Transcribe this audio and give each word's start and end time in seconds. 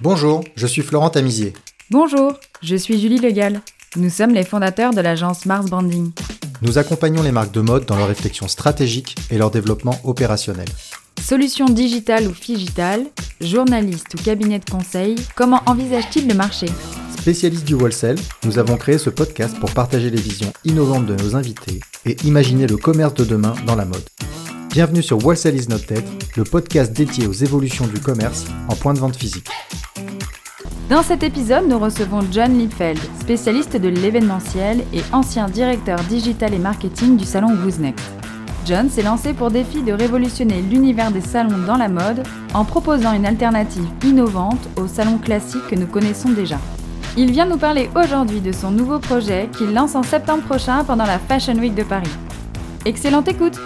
Bonjour, 0.00 0.44
je 0.54 0.68
suis 0.68 0.82
Florent 0.82 1.10
Tamizier. 1.10 1.54
Bonjour, 1.90 2.34
je 2.62 2.76
suis 2.76 3.00
Julie 3.00 3.18
Legal. 3.18 3.60
Nous 3.96 4.10
sommes 4.10 4.32
les 4.32 4.44
fondateurs 4.44 4.92
de 4.92 5.00
l'agence 5.00 5.44
Mars 5.44 5.66
Branding. 5.66 6.12
Nous 6.62 6.78
accompagnons 6.78 7.24
les 7.24 7.32
marques 7.32 7.50
de 7.50 7.60
mode 7.60 7.84
dans 7.84 7.96
leur 7.96 8.06
réflexion 8.06 8.46
stratégique 8.46 9.16
et 9.32 9.38
leur 9.38 9.50
développement 9.50 9.98
opérationnel. 10.04 10.68
Solutions 11.20 11.66
digitales 11.66 12.28
ou 12.28 12.32
figitales, 12.32 13.06
journalistes 13.40 14.14
ou 14.14 14.22
cabinets 14.22 14.60
de 14.60 14.70
conseil, 14.70 15.16
comment 15.34 15.62
envisagent-ils 15.66 16.28
le 16.28 16.34
marché? 16.34 16.66
Spécialistes 17.18 17.64
du 17.64 17.74
wholesale, 17.74 18.18
nous 18.44 18.60
avons 18.60 18.76
créé 18.76 18.98
ce 18.98 19.10
podcast 19.10 19.58
pour 19.58 19.72
partager 19.72 20.10
les 20.10 20.20
visions 20.20 20.52
innovantes 20.64 21.06
de 21.06 21.16
nos 21.16 21.34
invités 21.34 21.80
et 22.06 22.16
imaginer 22.22 22.68
le 22.68 22.76
commerce 22.76 23.14
de 23.14 23.24
demain 23.24 23.54
dans 23.66 23.74
la 23.74 23.84
mode. 23.84 24.08
Bienvenue 24.70 25.02
sur 25.02 25.24
Wholesale 25.24 25.56
is 25.56 25.68
not 25.68 25.78
dead, 25.88 26.04
le 26.36 26.44
podcast 26.44 26.92
dédié 26.92 27.26
aux 27.26 27.32
évolutions 27.32 27.86
du 27.86 27.98
commerce 28.00 28.44
en 28.68 28.76
point 28.76 28.92
de 28.92 28.98
vente 28.98 29.16
physique. 29.16 29.48
Dans 30.90 31.02
cet 31.02 31.22
épisode, 31.22 31.66
nous 31.68 31.78
recevons 31.78 32.20
John 32.30 32.56
Liefeld, 32.56 32.98
spécialiste 33.20 33.76
de 33.76 33.88
l'événementiel 33.88 34.84
et 34.92 35.00
ancien 35.12 35.46
directeur 35.48 35.98
digital 36.04 36.52
et 36.52 36.58
marketing 36.58 37.16
du 37.16 37.24
salon 37.24 37.56
Wooznext. 37.64 38.04
John 38.66 38.90
s'est 38.90 39.02
lancé 39.02 39.32
pour 39.32 39.50
défi 39.50 39.82
de 39.82 39.92
révolutionner 39.92 40.60
l'univers 40.60 41.10
des 41.10 41.22
salons 41.22 41.64
dans 41.66 41.76
la 41.76 41.88
mode 41.88 42.22
en 42.52 42.64
proposant 42.64 43.14
une 43.14 43.26
alternative 43.26 43.88
innovante 44.04 44.68
aux 44.76 44.86
salons 44.86 45.18
classiques 45.18 45.66
que 45.68 45.76
nous 45.76 45.86
connaissons 45.86 46.30
déjà. 46.30 46.58
Il 47.16 47.32
vient 47.32 47.46
nous 47.46 47.56
parler 47.56 47.88
aujourd'hui 47.96 48.40
de 48.40 48.52
son 48.52 48.70
nouveau 48.70 48.98
projet 48.98 49.48
qu'il 49.56 49.72
lance 49.72 49.94
en 49.94 50.02
septembre 50.02 50.44
prochain 50.44 50.84
pendant 50.84 51.06
la 51.06 51.18
Fashion 51.18 51.54
Week 51.54 51.74
de 51.74 51.82
Paris. 51.82 52.10
Excellente 52.84 53.28
écoute 53.28 53.58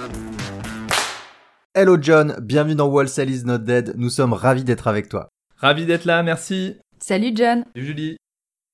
Hello 1.74 1.96
John, 1.98 2.36
bienvenue 2.42 2.74
dans 2.74 2.90
Wholesale 2.90 3.30
is 3.30 3.44
not 3.46 3.60
dead, 3.60 3.94
nous 3.96 4.10
sommes 4.10 4.34
ravis 4.34 4.62
d'être 4.62 4.88
avec 4.88 5.08
toi. 5.08 5.30
Ravi 5.56 5.86
d'être 5.86 6.04
là, 6.04 6.22
merci. 6.22 6.76
Salut 6.98 7.32
John 7.34 7.64
Salut 7.74 7.86
Julie. 7.86 8.16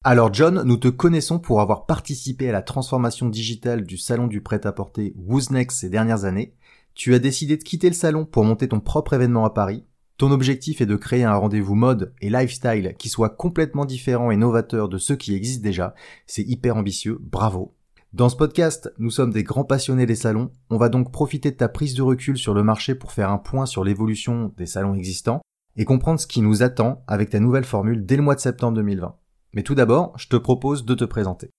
Alors 0.02 0.34
John, 0.34 0.64
nous 0.64 0.76
te 0.78 0.88
connaissons 0.88 1.38
pour 1.38 1.60
avoir 1.60 1.86
participé 1.86 2.48
à 2.48 2.52
la 2.52 2.60
transformation 2.60 3.28
digitale 3.28 3.84
du 3.84 3.98
salon 3.98 4.26
du 4.26 4.40
prêt-à-porter 4.40 5.14
Wooznext 5.14 5.78
ces 5.78 5.90
dernières 5.90 6.24
années. 6.24 6.54
Tu 6.96 7.14
as 7.14 7.20
décidé 7.20 7.56
de 7.56 7.62
quitter 7.62 7.88
le 7.88 7.94
salon 7.94 8.24
pour 8.24 8.42
monter 8.42 8.66
ton 8.66 8.80
propre 8.80 9.12
événement 9.12 9.44
à 9.44 9.50
Paris. 9.50 9.84
Ton 10.16 10.32
objectif 10.32 10.80
est 10.80 10.86
de 10.86 10.96
créer 10.96 11.22
un 11.22 11.36
rendez-vous 11.36 11.76
mode 11.76 12.12
et 12.20 12.30
lifestyle 12.30 12.96
qui 12.98 13.08
soit 13.08 13.30
complètement 13.30 13.84
différent 13.84 14.32
et 14.32 14.36
novateur 14.36 14.88
de 14.88 14.98
ceux 14.98 15.14
qui 15.14 15.36
existent 15.36 15.62
déjà. 15.62 15.94
C'est 16.26 16.42
hyper 16.42 16.76
ambitieux, 16.76 17.18
bravo. 17.20 17.76
Dans 18.14 18.30
ce 18.30 18.36
podcast, 18.36 18.90
nous 18.96 19.10
sommes 19.10 19.34
des 19.34 19.44
grands 19.44 19.64
passionnés 19.64 20.06
des 20.06 20.14
salons. 20.14 20.50
On 20.70 20.78
va 20.78 20.88
donc 20.88 21.12
profiter 21.12 21.50
de 21.50 21.56
ta 21.56 21.68
prise 21.68 21.92
de 21.92 22.00
recul 22.00 22.38
sur 22.38 22.54
le 22.54 22.62
marché 22.62 22.94
pour 22.94 23.12
faire 23.12 23.30
un 23.30 23.36
point 23.36 23.66
sur 23.66 23.84
l'évolution 23.84 24.50
des 24.56 24.64
salons 24.64 24.94
existants 24.94 25.42
et 25.76 25.84
comprendre 25.84 26.18
ce 26.18 26.26
qui 26.26 26.40
nous 26.40 26.62
attend 26.62 27.04
avec 27.06 27.28
ta 27.28 27.38
nouvelle 27.38 27.64
formule 27.64 28.06
dès 28.06 28.16
le 28.16 28.22
mois 28.22 28.34
de 28.34 28.40
septembre 28.40 28.76
2020. 28.76 29.14
Mais 29.52 29.62
tout 29.62 29.74
d'abord, 29.74 30.14
je 30.16 30.28
te 30.28 30.36
propose 30.36 30.86
de 30.86 30.94
te 30.94 31.04
présenter. 31.04 31.50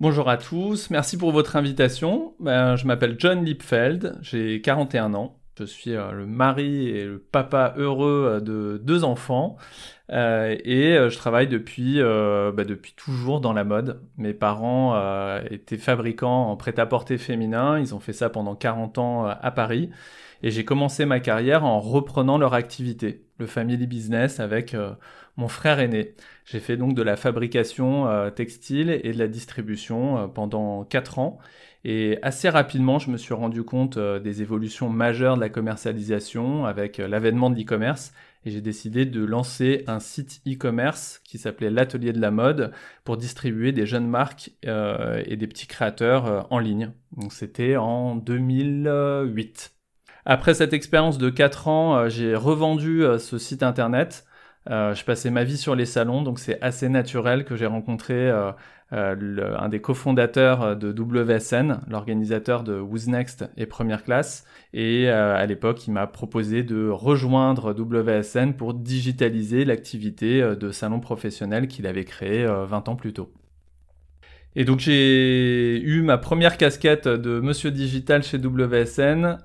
Bonjour 0.00 0.30
à 0.30 0.38
tous, 0.38 0.88
merci 0.88 1.18
pour 1.18 1.30
votre 1.30 1.56
invitation. 1.56 2.36
Ben, 2.40 2.74
je 2.76 2.86
m'appelle 2.86 3.16
John 3.18 3.44
Lipfeld, 3.44 4.18
j'ai 4.22 4.62
41 4.62 5.12
ans. 5.12 5.42
Je 5.58 5.64
suis 5.64 5.94
euh, 5.94 6.12
le 6.12 6.26
mari 6.26 6.88
et 6.88 7.04
le 7.04 7.18
papa 7.18 7.74
heureux 7.76 8.26
euh, 8.26 8.40
de 8.40 8.80
deux 8.82 9.04
enfants 9.04 9.58
euh, 10.12 10.56
et 10.64 10.94
je 11.10 11.16
travaille 11.16 11.48
depuis, 11.48 12.00
bah, 12.00 12.64
depuis 12.64 12.92
toujours 12.94 13.40
dans 13.40 13.52
la 13.52 13.64
mode. 13.64 14.00
Mes 14.16 14.34
parents 14.34 14.96
étaient 15.50 15.76
fabricants 15.76 16.50
en 16.50 16.56
prêt-à-porter 16.56 17.18
féminin, 17.18 17.78
ils 17.78 17.94
ont 17.94 18.00
fait 18.00 18.12
ça 18.12 18.30
pendant 18.30 18.54
40 18.54 18.98
ans 18.98 19.26
à 19.26 19.50
Paris 19.50 19.90
et 20.42 20.50
j'ai 20.50 20.64
commencé 20.64 21.04
ma 21.06 21.20
carrière 21.20 21.64
en 21.64 21.80
reprenant 21.80 22.36
leur 22.36 22.54
activité, 22.54 23.24
le 23.38 23.46
family 23.46 23.86
business 23.86 24.40
avec 24.40 24.76
mon 25.36 25.48
frère 25.48 25.80
aîné. 25.80 26.14
J'ai 26.44 26.60
fait 26.60 26.76
donc 26.76 26.94
de 26.94 27.02
la 27.02 27.16
fabrication 27.16 28.30
textile 28.34 29.00
et 29.02 29.12
de 29.12 29.18
la 29.18 29.28
distribution 29.28 30.28
pendant 30.28 30.84
4 30.84 31.18
ans 31.18 31.38
et 31.84 32.18
assez 32.22 32.48
rapidement, 32.48 32.98
je 32.98 33.10
me 33.10 33.16
suis 33.16 33.34
rendu 33.34 33.64
compte 33.64 33.96
euh, 33.96 34.20
des 34.20 34.40
évolutions 34.40 34.88
majeures 34.88 35.34
de 35.34 35.40
la 35.40 35.48
commercialisation 35.48 36.64
avec 36.64 37.00
euh, 37.00 37.08
l'avènement 37.08 37.50
de 37.50 37.56
l'e-commerce 37.56 38.12
et 38.44 38.50
j'ai 38.50 38.60
décidé 38.60 39.06
de 39.06 39.24
lancer 39.24 39.84
un 39.86 40.00
site 40.00 40.40
e-commerce 40.46 41.20
qui 41.24 41.38
s'appelait 41.38 41.70
l'Atelier 41.70 42.12
de 42.12 42.20
la 42.20 42.30
mode 42.30 42.72
pour 43.04 43.16
distribuer 43.16 43.72
des 43.72 43.86
jeunes 43.86 44.08
marques 44.08 44.50
euh, 44.66 45.22
et 45.26 45.36
des 45.36 45.46
petits 45.46 45.66
créateurs 45.66 46.46
en 46.50 46.58
ligne. 46.58 46.92
Donc 47.16 47.32
c'était 47.32 47.76
en 47.76 48.16
2008. 48.16 49.72
Après 50.24 50.54
cette 50.54 50.72
expérience 50.72 51.18
de 51.18 51.30
4 51.30 51.68
ans, 51.68 52.08
j'ai 52.08 52.34
revendu 52.34 53.02
ce 53.18 53.38
site 53.38 53.62
internet. 53.62 54.24
je 54.66 55.04
passais 55.04 55.30
ma 55.30 55.44
vie 55.44 55.56
sur 55.56 55.74
les 55.74 55.86
salons, 55.86 56.22
donc 56.22 56.38
c'est 56.38 56.60
assez 56.62 56.88
naturel 56.88 57.44
que 57.44 57.56
j'ai 57.56 57.66
rencontré 57.66 58.30
euh, 58.92 59.56
un 59.58 59.70
des 59.70 59.80
cofondateurs 59.80 60.62
euh, 60.62 60.74
de 60.74 60.92
WSN, 60.92 61.80
l'organisateur 61.88 62.62
de 62.62 62.78
Who's 62.78 63.06
Next 63.06 63.44
et 63.56 63.64
Première 63.64 64.04
Classe. 64.04 64.44
Et 64.74 65.08
euh, 65.08 65.34
à 65.34 65.46
l'époque, 65.46 65.86
il 65.86 65.92
m'a 65.92 66.06
proposé 66.06 66.62
de 66.62 66.88
rejoindre 66.88 67.72
WSN 67.72 68.52
pour 68.52 68.74
digitaliser 68.74 69.64
l'activité 69.64 70.42
de 70.42 70.70
salon 70.70 71.00
professionnel 71.00 71.68
qu'il 71.68 71.86
avait 71.86 72.04
créé 72.04 72.46
20 72.46 72.88
ans 72.88 72.96
plus 72.96 73.12
tôt. 73.12 73.32
Et 74.54 74.64
donc 74.64 74.80
j'ai 74.80 75.80
eu 75.80 76.02
ma 76.02 76.18
première 76.18 76.58
casquette 76.58 77.08
de 77.08 77.40
Monsieur 77.40 77.70
Digital 77.70 78.22
chez 78.22 78.36
WSN, 78.36 79.38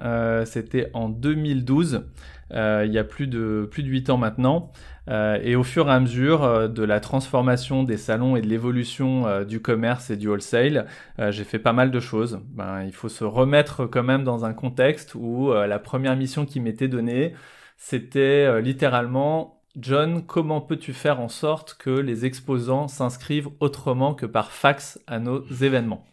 c'était 0.46 0.90
en 0.94 1.08
2012, 1.08 2.03
il 2.52 2.91
y 2.91 2.97
a 2.97 3.03
plus 3.03 3.28
de 3.28 3.68
plus 3.69 3.84
de 3.84 3.90
8 3.90 4.09
ans 4.09 4.18
maintenant. 4.18 4.72
Euh, 5.09 5.40
et 5.41 5.56
au 5.56 5.63
fur 5.63 5.88
et 5.88 5.94
à 5.94 6.00
mesure 6.00 6.44
euh, 6.44 6.68
de 6.68 6.84
la 6.84 7.00
transformation 7.00 7.84
des 7.84 7.97
salons 7.97 8.35
et 8.35 8.41
de 8.41 8.47
l'évolution 8.47 9.25
euh, 9.25 9.46
du 9.46 9.62
commerce 9.62 10.09
et 10.09 10.18
du 10.18 10.28
wholesale, 10.28 10.88
j'ai 11.30 11.44
fait 11.44 11.59
pas 11.59 11.74
mal 11.74 11.91
de 11.91 12.00
choses. 12.00 12.41
Ben, 12.50 12.84
il 12.84 12.91
faut 12.91 13.09
se 13.09 13.24
remettre 13.24 13.85
quand 13.85 14.03
même 14.03 14.24
dans 14.24 14.46
un 14.46 14.53
contexte 14.53 15.16
où 15.16 15.52
la 15.52 15.80
première 15.80 16.16
mission 16.16 16.46
qui 16.46 16.59
m'était 16.59 16.88
donnée, 16.88 17.34
c'était 17.78 18.62
littéralement 18.62 19.62
John, 19.75 20.24
comment 20.25 20.62
peux-tu 20.62 20.94
faire 20.94 21.19
en 21.19 21.29
sorte 21.29 21.75
que 21.75 21.90
les 21.90 22.25
exposants 22.25 22.88
s'inscrivent 22.88 23.50
autrement 23.59 24.14
que 24.14 24.25
par 24.25 24.52
fax 24.52 25.00
à 25.08 25.19
nos 25.19 25.46
événements? 25.62 26.06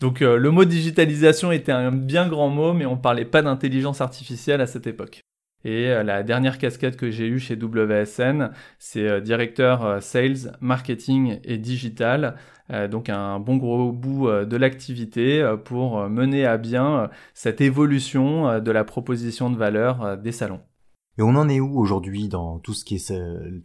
Donc 0.00 0.20
le 0.20 0.50
mot 0.50 0.64
digitalisation 0.64 1.52
était 1.52 1.72
un 1.72 1.92
bien 1.92 2.28
grand 2.28 2.48
mot, 2.48 2.72
mais 2.72 2.86
on 2.86 2.96
parlait 2.96 3.24
pas 3.24 3.42
d'intelligence 3.42 4.00
artificielle 4.00 4.60
à 4.60 4.66
cette 4.66 4.86
époque. 4.86 5.25
Et 5.66 5.88
euh, 5.88 6.04
la 6.04 6.22
dernière 6.22 6.58
casquette 6.58 6.96
que 6.96 7.10
j'ai 7.10 7.26
eue 7.26 7.40
chez 7.40 7.56
WSN, 7.56 8.52
c'est 8.78 9.08
euh, 9.08 9.20
directeur 9.20 9.84
euh, 9.84 10.00
sales, 10.00 10.56
marketing 10.60 11.40
et 11.42 11.58
digital. 11.58 12.36
donc 12.90 13.08
un 13.08 13.38
bon 13.38 13.56
gros 13.58 13.92
bout 13.92 14.28
de 14.28 14.56
l'activité 14.56 15.54
pour 15.64 16.08
mener 16.08 16.44
à 16.44 16.56
bien 16.58 17.10
cette 17.32 17.60
évolution 17.60 18.58
de 18.58 18.72
la 18.72 18.82
proposition 18.82 19.50
de 19.50 19.56
valeur 19.56 20.18
des 20.18 20.32
salons. 20.32 20.60
Et 21.16 21.22
on 21.22 21.36
en 21.36 21.48
est 21.48 21.60
où 21.60 21.78
aujourd'hui 21.78 22.28
dans 22.28 22.58
tous 22.58 22.84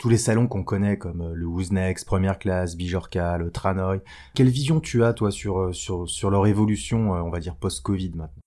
les 0.06 0.18
salons 0.18 0.48
qu'on 0.48 0.64
connaît 0.64 1.00
comme 1.00 1.34
le 1.34 1.48
Wooznext, 1.48 2.06
Première 2.06 2.38
Classe, 2.38 2.78
Bijorka, 2.78 3.40
le 3.40 3.50
Tranoï? 3.50 4.02
Quelle 4.36 4.50
vision 4.50 4.80
tu 4.80 5.04
as 5.04 5.14
toi 5.14 5.32
sur 5.32 5.74
sur 5.74 6.30
leur 6.30 6.46
évolution, 6.46 7.10
on 7.10 7.32
va 7.32 7.40
dire 7.40 7.56
post-Covid 7.56 8.12
maintenant? 8.16 8.42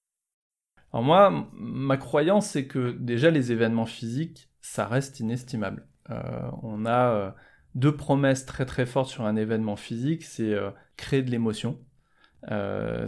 Alors 0.95 1.03
moi, 1.03 1.49
ma 1.55 1.97
croyance, 1.97 2.47
c'est 2.51 2.69
que 2.69 2.93
déjà 2.93 3.29
les 3.33 3.51
événements 3.51 3.85
physiques, 3.85 4.49
ça 4.61 4.87
reste 4.87 5.19
inestimable. 5.19 5.89
Euh, 6.11 6.49
on 6.63 6.87
a 6.87 7.11
euh, 7.11 7.31
deux 7.75 7.97
promesses 7.97 8.47
très 8.47 8.65
très 8.65 8.87
fortes 8.87 9.11
sur 9.11 9.25
un 9.27 9.35
événement 9.35 9.75
physique, 9.75 10.23
c'est 10.23 10.53
euh, 10.55 10.71
créer 10.97 11.23
de 11.23 11.33
l'émotion. 11.33 11.81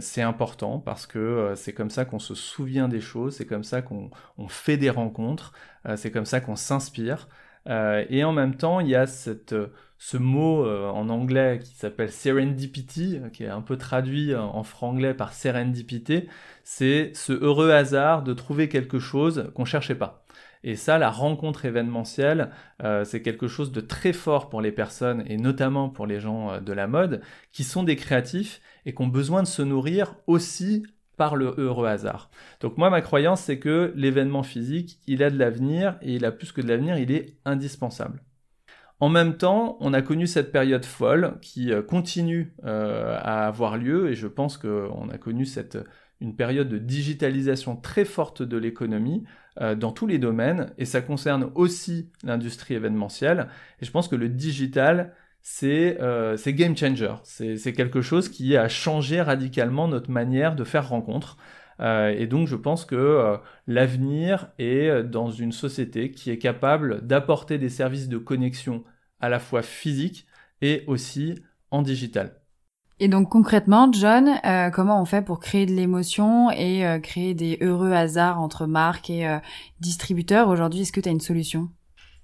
c'est 0.01 0.21
important 0.21 0.79
parce 0.79 1.07
que 1.07 1.53
c'est 1.55 1.71
comme 1.73 1.89
ça 1.89 2.03
qu'on 2.03 2.19
se 2.19 2.35
souvient 2.35 2.89
des 2.89 2.99
choses, 2.99 3.37
c'est 3.37 3.45
comme 3.45 3.63
ça 3.63 3.81
qu'on 3.81 4.11
fait 4.49 4.77
des 4.77 4.89
rencontres, 4.89 5.53
c'est 5.95 6.11
comme 6.11 6.25
ça 6.25 6.41
qu'on 6.41 6.57
s'inspire. 6.57 7.29
et 7.67 8.23
en 8.25 8.33
même 8.33 8.55
temps, 8.57 8.79
il 8.81 8.89
y 8.89 8.95
a 8.95 9.07
cette, 9.07 9.55
ce 9.97 10.17
mot 10.17 10.65
en 10.67 11.09
anglais 11.09 11.59
qui 11.63 11.75
s'appelle 11.75 12.11
serendipity, 12.11 13.19
qui 13.33 13.43
est 13.43 13.49
un 13.49 13.61
peu 13.61 13.77
traduit 13.77 14.35
en 14.35 14.63
franglais 14.63 15.13
par 15.13 15.33
serendipité, 15.33 16.27
c'est 16.63 17.11
ce 17.15 17.33
heureux 17.33 17.71
hasard 17.71 18.23
de 18.23 18.33
trouver 18.33 18.69
quelque 18.69 18.99
chose 18.99 19.51
qu'on 19.55 19.65
cherchait 19.65 19.95
pas. 19.95 20.25
Et 20.63 20.75
ça, 20.75 20.97
la 20.97 21.09
rencontre 21.09 21.65
événementielle, 21.65 22.51
euh, 22.83 23.03
c'est 23.03 23.21
quelque 23.21 23.47
chose 23.47 23.71
de 23.71 23.81
très 23.81 24.13
fort 24.13 24.49
pour 24.49 24.61
les 24.61 24.71
personnes, 24.71 25.23
et 25.27 25.37
notamment 25.37 25.89
pour 25.89 26.07
les 26.07 26.19
gens 26.19 26.51
euh, 26.51 26.59
de 26.59 26.73
la 26.73 26.87
mode, 26.87 27.21
qui 27.51 27.63
sont 27.63 27.83
des 27.83 27.95
créatifs 27.95 28.61
et 28.85 28.93
qui 28.93 29.01
ont 29.01 29.07
besoin 29.07 29.43
de 29.43 29.47
se 29.47 29.61
nourrir 29.61 30.15
aussi 30.27 30.85
par 31.15 31.35
le 31.35 31.55
heureux 31.57 31.87
hasard. 31.87 32.29
Donc 32.59 32.77
moi, 32.77 32.89
ma 32.89 33.01
croyance, 33.01 33.41
c'est 33.41 33.59
que 33.59 33.93
l'événement 33.95 34.43
physique, 34.43 34.99
il 35.07 35.23
a 35.23 35.29
de 35.29 35.37
l'avenir, 35.37 35.97
et 36.01 36.15
il 36.15 36.25
a 36.25 36.31
plus 36.31 36.51
que 36.51 36.61
de 36.61 36.67
l'avenir, 36.67 36.97
il 36.97 37.11
est 37.11 37.37
indispensable. 37.45 38.21
En 38.99 39.09
même 39.09 39.37
temps, 39.37 39.77
on 39.79 39.93
a 39.93 40.01
connu 40.01 40.25
cette 40.25 40.51
période 40.51 40.85
folle 40.85 41.37
qui 41.41 41.71
euh, 41.71 41.81
continue 41.81 42.55
à 42.63 43.47
avoir 43.47 43.77
lieu, 43.77 44.09
et 44.09 44.15
je 44.15 44.27
pense 44.27 44.57
qu'on 44.57 45.09
a 45.09 45.17
connu 45.17 45.45
cette 45.45 45.77
une 46.19 46.35
période 46.35 46.67
de 46.67 46.79
digitalisation 46.79 47.75
très 47.75 48.03
forte 48.03 48.41
de 48.41 48.57
l'économie 48.57 49.23
dans 49.75 49.91
tous 49.91 50.07
les 50.07 50.17
domaines 50.17 50.73
et 50.79 50.85
ça 50.85 51.01
concerne 51.01 51.51
aussi 51.53 52.09
l'industrie 52.23 52.73
événementielle. 52.73 53.49
Et 53.79 53.85
je 53.85 53.91
pense 53.91 54.07
que 54.07 54.15
le 54.15 54.27
digital, 54.27 55.13
c'est 55.43 55.97
game 56.47 56.75
changer. 56.75 57.13
C'est 57.23 57.73
quelque 57.73 58.01
chose 58.01 58.29
qui 58.29 58.57
a 58.57 58.67
changé 58.67 59.21
radicalement 59.21 59.87
notre 59.87 60.09
manière 60.09 60.55
de 60.55 60.63
faire 60.63 60.89
rencontre. 60.89 61.37
Euh, 61.79 62.09
et 62.17 62.27
donc 62.27 62.47
je 62.47 62.55
pense 62.55 62.85
que 62.85 62.95
euh, 62.95 63.37
l'avenir 63.67 64.49
est 64.57 65.03
dans 65.03 65.29
une 65.29 65.51
société 65.51 66.11
qui 66.11 66.31
est 66.31 66.37
capable 66.37 67.05
d'apporter 67.05 67.57
des 67.57 67.69
services 67.69 68.09
de 68.09 68.17
connexion 68.17 68.83
à 69.19 69.29
la 69.29 69.39
fois 69.39 69.61
physique 69.61 70.25
et 70.61 70.83
aussi 70.87 71.35
en 71.71 71.81
digital. 71.81 72.33
Et 72.99 73.09
donc 73.09 73.29
concrètement, 73.29 73.91
John, 73.91 74.31
euh, 74.43 74.71
comment 74.71 74.99
on 74.99 75.05
fait 75.05 75.21
pour 75.21 75.39
créer 75.39 75.67
de 75.67 75.73
l'émotion 75.73 76.49
et 76.49 76.99
créer 77.03 77.35
des 77.35 77.59
heureux 77.61 77.91
hasards 77.91 78.41
entre 78.41 78.65
marques 78.65 79.11
et 79.11 79.37
distributeurs 79.79 80.47
aujourd'hui? 80.47 80.81
Est-ce 80.81 80.91
que 80.91 81.01
tu 81.01 81.09
as 81.09 81.11
une 81.11 81.19
solution? 81.19 81.69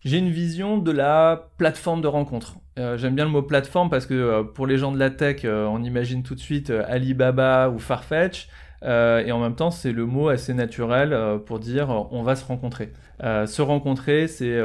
J'ai 0.03 0.17
une 0.17 0.31
vision 0.31 0.79
de 0.79 0.91
la 0.91 1.51
plateforme 1.57 2.01
de 2.01 2.07
rencontre. 2.07 2.57
J'aime 2.75 3.13
bien 3.13 3.25
le 3.25 3.31
mot 3.31 3.43
plateforme 3.43 3.91
parce 3.91 4.07
que 4.07 4.41
pour 4.41 4.65
les 4.65 4.79
gens 4.79 4.91
de 4.91 4.97
la 4.97 5.11
tech, 5.11 5.45
on 5.45 5.83
imagine 5.83 6.23
tout 6.23 6.33
de 6.33 6.39
suite 6.39 6.71
Alibaba 6.71 7.69
ou 7.69 7.77
Farfetch. 7.77 8.49
Euh, 8.83 9.23
et 9.25 9.31
en 9.31 9.39
même 9.39 9.55
temps, 9.55 9.71
c'est 9.71 9.91
le 9.91 10.05
mot 10.05 10.29
assez 10.29 10.53
naturel 10.53 11.13
euh, 11.13 11.37
pour 11.37 11.59
dire 11.59 11.89
euh, 11.89 12.03
on 12.11 12.23
va 12.23 12.35
se 12.35 12.45
rencontrer. 12.45 12.91
se 13.21 13.61
rencontrer, 13.61 14.27
c'est 14.27 14.61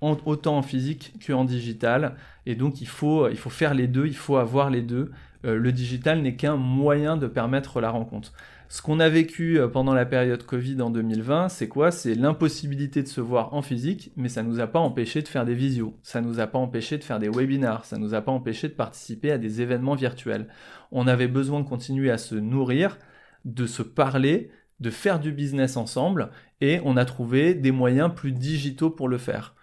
autant 0.00 0.58
en 0.58 0.62
physique 0.62 1.14
qu'en 1.26 1.44
digital. 1.44 2.16
Et 2.46 2.54
donc, 2.54 2.80
il 2.80 2.88
faut, 2.88 3.28
il 3.28 3.36
faut 3.36 3.50
faire 3.50 3.74
les 3.74 3.86
deux, 3.86 4.06
il 4.06 4.16
faut 4.16 4.36
avoir 4.36 4.70
les 4.70 4.82
deux. 4.82 5.12
le 5.44 5.72
digital 5.72 6.22
n'est 6.22 6.36
qu'un 6.36 6.56
moyen 6.56 7.16
de 7.16 7.26
permettre 7.26 7.80
la 7.80 7.90
rencontre. 7.90 8.32
Ce 8.68 8.82
qu'on 8.82 9.00
a 9.00 9.08
vécu 9.08 9.60
pendant 9.72 9.94
la 9.94 10.06
période 10.06 10.44
Covid 10.44 10.80
en 10.80 10.90
2020, 10.90 11.48
c'est 11.48 11.68
quoi? 11.68 11.90
C'est 11.90 12.14
l'impossibilité 12.14 13.02
de 13.02 13.08
se 13.08 13.20
voir 13.20 13.52
en 13.52 13.62
physique, 13.62 14.12
mais 14.16 14.28
ça 14.28 14.42
ne 14.42 14.48
nous 14.48 14.60
a 14.60 14.68
pas 14.68 14.78
empêché 14.78 15.22
de 15.22 15.28
faire 15.28 15.44
des 15.44 15.54
visios, 15.54 15.96
ça 16.02 16.20
ne 16.20 16.26
nous 16.26 16.38
a 16.38 16.46
pas 16.46 16.58
empêché 16.58 16.96
de 16.96 17.04
faire 17.04 17.18
des 17.18 17.28
webinars, 17.28 17.84
ça 17.84 17.96
ne 17.96 18.02
nous 18.02 18.14
a 18.14 18.20
pas 18.20 18.32
empêché 18.32 18.68
de 18.68 18.74
participer 18.74 19.32
à 19.32 19.38
des 19.38 19.60
événements 19.60 19.96
virtuels. 19.96 20.46
On 20.92 21.08
avait 21.08 21.28
besoin 21.28 21.60
de 21.60 21.68
continuer 21.68 22.12
à 22.12 22.18
se 22.18 22.36
nourrir, 22.36 22.96
de 23.44 23.66
se 23.66 23.82
parler, 23.82 24.50
de 24.80 24.90
faire 24.90 25.20
du 25.20 25.32
business 25.32 25.76
ensemble, 25.76 26.30
et 26.60 26.80
on 26.84 26.96
a 26.96 27.04
trouvé 27.04 27.54
des 27.54 27.72
moyens 27.72 28.10
plus 28.14 28.32
digitaux 28.32 28.90
pour 28.90 29.08
le 29.08 29.18
faire. 29.18 29.54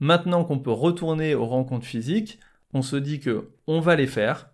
Maintenant 0.00 0.44
qu'on 0.44 0.58
peut 0.58 0.70
retourner 0.70 1.34
aux 1.34 1.46
rencontres 1.46 1.86
physiques, 1.86 2.38
on 2.72 2.82
se 2.82 2.96
dit 2.96 3.20
que 3.20 3.50
on 3.66 3.80
va 3.80 3.96
les 3.96 4.06
faire, 4.06 4.50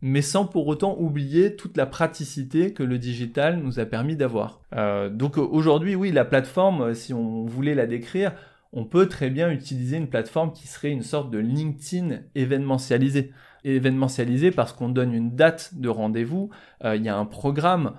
mais 0.00 0.22
sans 0.22 0.46
pour 0.46 0.66
autant 0.66 0.96
oublier 0.98 1.56
toute 1.56 1.76
la 1.76 1.86
praticité 1.86 2.72
que 2.72 2.82
le 2.82 2.98
digital 2.98 3.58
nous 3.58 3.80
a 3.80 3.84
permis 3.84 4.16
d'avoir. 4.16 4.60
Euh, 4.74 5.08
donc 5.08 5.38
aujourd'hui, 5.38 5.94
oui, 5.94 6.12
la 6.12 6.24
plateforme, 6.24 6.94
si 6.94 7.12
on 7.12 7.44
voulait 7.44 7.74
la 7.74 7.86
décrire, 7.86 8.32
on 8.72 8.84
peut 8.84 9.08
très 9.08 9.30
bien 9.30 9.50
utiliser 9.50 9.96
une 9.96 10.08
plateforme 10.08 10.52
qui 10.52 10.66
serait 10.66 10.90
une 10.90 11.02
sorte 11.02 11.30
de 11.30 11.38
LinkedIn 11.38 12.20
événementialisé. 12.34 13.32
Événementialisé 13.64 14.50
parce 14.50 14.72
qu'on 14.72 14.88
donne 14.88 15.12
une 15.12 15.34
date 15.34 15.72
de 15.74 15.88
rendez-vous, 15.88 16.50
euh, 16.84 16.94
il 16.94 17.02
y 17.02 17.08
a 17.08 17.16
un 17.16 17.24
programme, 17.24 17.94